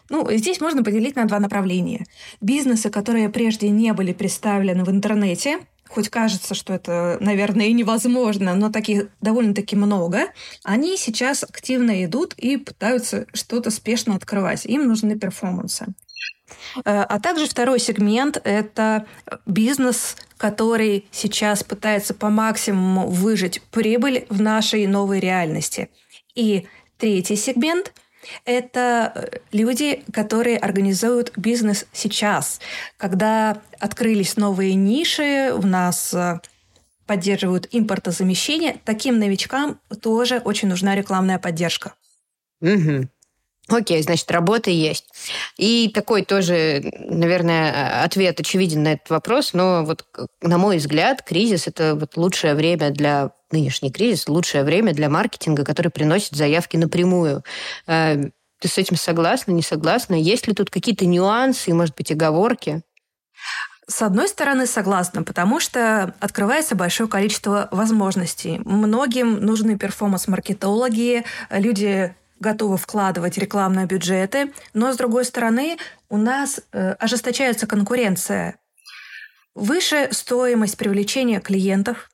ну, 0.09 0.27
здесь 0.31 0.61
можно 0.61 0.83
поделить 0.83 1.17
на 1.17 1.27
два 1.27 1.39
направления. 1.39 2.07
Бизнесы, 2.41 2.91
которые 2.91 3.29
прежде 3.29 3.69
не 3.69 3.93
были 3.93 4.13
представлены 4.13 4.85
в 4.85 4.91
интернете, 4.91 5.59
хоть 5.89 6.09
кажется, 6.09 6.55
что 6.55 6.73
это, 6.73 7.19
наверное, 7.21 7.67
и 7.67 7.73
невозможно, 7.73 8.55
но 8.55 8.71
таких 8.71 9.09
довольно-таки 9.21 9.77
много, 9.77 10.27
они 10.65 10.97
сейчас 10.97 11.43
активно 11.43 12.05
идут 12.05 12.35
и 12.35 12.57
пытаются 12.57 13.27
что-то 13.33 13.71
спешно 13.71 14.15
открывать. 14.15 14.65
Им 14.67 14.87
нужны 14.89 15.19
перформансы. 15.19 15.87
Э, 16.85 17.03
а 17.03 17.21
также 17.21 17.47
второй 17.47 17.79
сегмент– 17.79 18.41
это 18.45 19.07
бизнес, 19.47 20.17
который 20.37 21.07
сейчас 21.11 21.63
пытается 21.63 22.15
по 22.15 22.31
максимуму 22.31 23.09
выжить 23.09 23.63
прибыль 23.71 24.27
в 24.29 24.41
нашей 24.41 24.87
новой 24.87 25.21
реальности. 25.21 25.91
И 26.35 26.67
третий 26.99 27.37
сегмент– 27.37 27.93
это 28.45 29.13
э, 29.15 29.39
люди, 29.53 30.05
которые 30.13 30.59
организуют 30.59 31.33
бизнес 31.37 31.87
сейчас, 31.93 32.61
когда 32.97 33.63
открылись 33.79 34.37
новые 34.37 34.75
ниши, 34.75 35.53
у 35.55 35.67
нас 35.67 36.13
э, 36.13 36.41
поддерживают 37.07 37.69
импортозамещение, 37.71 38.81
таким 38.85 39.19
новичкам 39.19 39.81
тоже 40.03 40.39
очень 40.39 40.69
нужна 40.69 40.95
рекламная 40.95 41.39
поддержка. 41.39 41.95
Угу. 42.61 43.09
Окей, 43.69 44.01
значит, 44.03 44.31
работа 44.31 44.71
есть. 44.71 45.07
И 45.57 45.91
такой 45.93 46.23
тоже, 46.23 46.89
наверное, 47.01 48.05
ответ 48.05 48.39
очевиден 48.39 48.85
на 48.85 48.93
этот 48.93 49.11
вопрос, 49.11 49.55
но 49.55 49.85
вот, 49.85 50.07
на 50.41 50.57
мой 50.57 50.77
взгляд, 50.77 51.23
кризис– 51.23 51.67
это 51.67 51.97
вот 51.97 52.17
лучшее 52.17 52.55
время 52.55 52.91
для 52.91 53.33
нынешний 53.51 53.91
кризис, 53.91 54.29
лучшее 54.29 54.63
время 54.63 54.95
для 54.95 55.09
маркетинга, 55.09 55.65
который 55.65 55.91
приносит 55.91 56.37
заявки 56.37 56.77
напрямую. 56.77 57.43
Э, 57.89 58.17
ты 58.61 58.69
с 58.69 58.79
этим 58.79 58.97
согласна, 58.97 59.51
не 59.51 59.63
согласна? 59.63 60.15
Есть 60.15 60.47
ли 60.47 60.55
тут 60.55 60.71
какие-то 60.71 61.05
нюансы 61.07 61.75
может 61.75 61.97
быть, 61.97 62.13
оговорки? 62.13 62.83
С 63.89 64.03
одной 64.03 64.29
стороны, 64.29 64.67
согласна, 64.67 65.23
потому 65.23 65.61
что 65.61 66.15
открывается 66.19 66.75
большое 66.75 67.09
количество 67.09 67.69
возможностей. 67.71 68.61
Многим 68.65 69.41
нужны 69.41 69.79
перформанс-маркетологи, 69.79 71.25
люди 71.51 72.15
готовы 72.41 72.77
вкладывать 72.77 73.39
рекламные 73.39 73.87
бюджеты, 73.87 74.53
но, 74.75 74.93
с 74.93 74.97
другой 74.97 75.25
стороны, 75.25 75.79
у 76.09 76.17
нас 76.17 76.61
э, 76.73 76.93
ожесточается 76.93 77.67
конкуренция. 77.67 78.59
Выше 79.55 80.09
стоимость 80.11 80.77
привлечения 80.77 81.41
клиентов. 81.41 82.11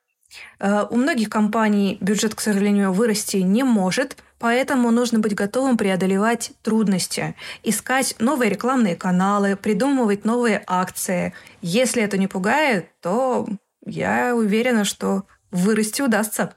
Э, 0.61 0.87
у 0.89 0.97
многих 0.97 1.29
компаний 1.29 1.99
бюджет, 2.01 2.35
к 2.35 2.41
сожалению, 2.41 2.93
вырасти 2.93 3.39
не 3.39 3.65
может, 3.65 4.17
поэтому 4.39 4.91
нужно 4.91 5.19
быть 5.19 5.35
готовым 5.35 5.77
преодолевать 5.77 6.53
трудности, 6.63 7.35
искать 7.63 8.15
новые 8.19 8.51
рекламные 8.51 8.97
каналы, 8.97 9.57
придумывать 9.57 10.25
новые 10.25 10.63
акции. 10.67 11.35
Если 11.61 12.03
это 12.03 12.17
не 12.19 12.29
пугает, 12.29 12.89
то 13.01 13.49
я 13.85 14.35
уверена, 14.35 14.85
что 14.85 15.25
вырасти 15.51 16.03
удастся. 16.03 16.55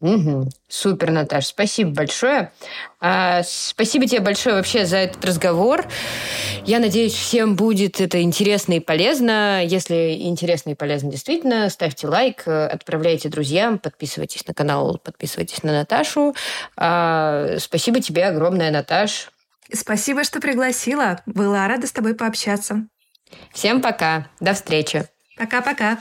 Угу. 0.00 0.50
Супер, 0.68 1.10
Наташ, 1.10 1.46
спасибо 1.46 1.90
большое. 1.90 2.52
А, 3.00 3.42
спасибо 3.44 4.06
тебе 4.06 4.20
большое 4.20 4.56
вообще 4.56 4.84
за 4.84 4.98
этот 4.98 5.24
разговор. 5.24 5.86
Я 6.66 6.80
надеюсь, 6.80 7.14
всем 7.14 7.56
будет 7.56 8.00
это 8.00 8.20
интересно 8.20 8.74
и 8.74 8.80
полезно. 8.80 9.64
Если 9.64 10.18
интересно 10.20 10.70
и 10.70 10.74
полезно 10.74 11.10
действительно, 11.10 11.70
ставьте 11.70 12.08
лайк, 12.08 12.46
отправляйте 12.46 13.30
друзьям, 13.30 13.78
подписывайтесь 13.78 14.46
на 14.46 14.52
канал, 14.52 14.98
подписывайтесь 15.02 15.62
на 15.62 15.72
Наташу. 15.72 16.34
А, 16.76 17.56
спасибо 17.58 18.00
тебе 18.02 18.26
огромное, 18.26 18.70
Наташ. 18.70 19.30
Спасибо, 19.72 20.24
что 20.24 20.40
пригласила. 20.40 21.22
Была 21.26 21.66
рада 21.68 21.86
с 21.86 21.92
тобой 21.92 22.14
пообщаться. 22.14 22.86
Всем 23.52 23.80
пока. 23.80 24.28
До 24.40 24.52
встречи. 24.52 25.08
Пока-пока. 25.36 25.98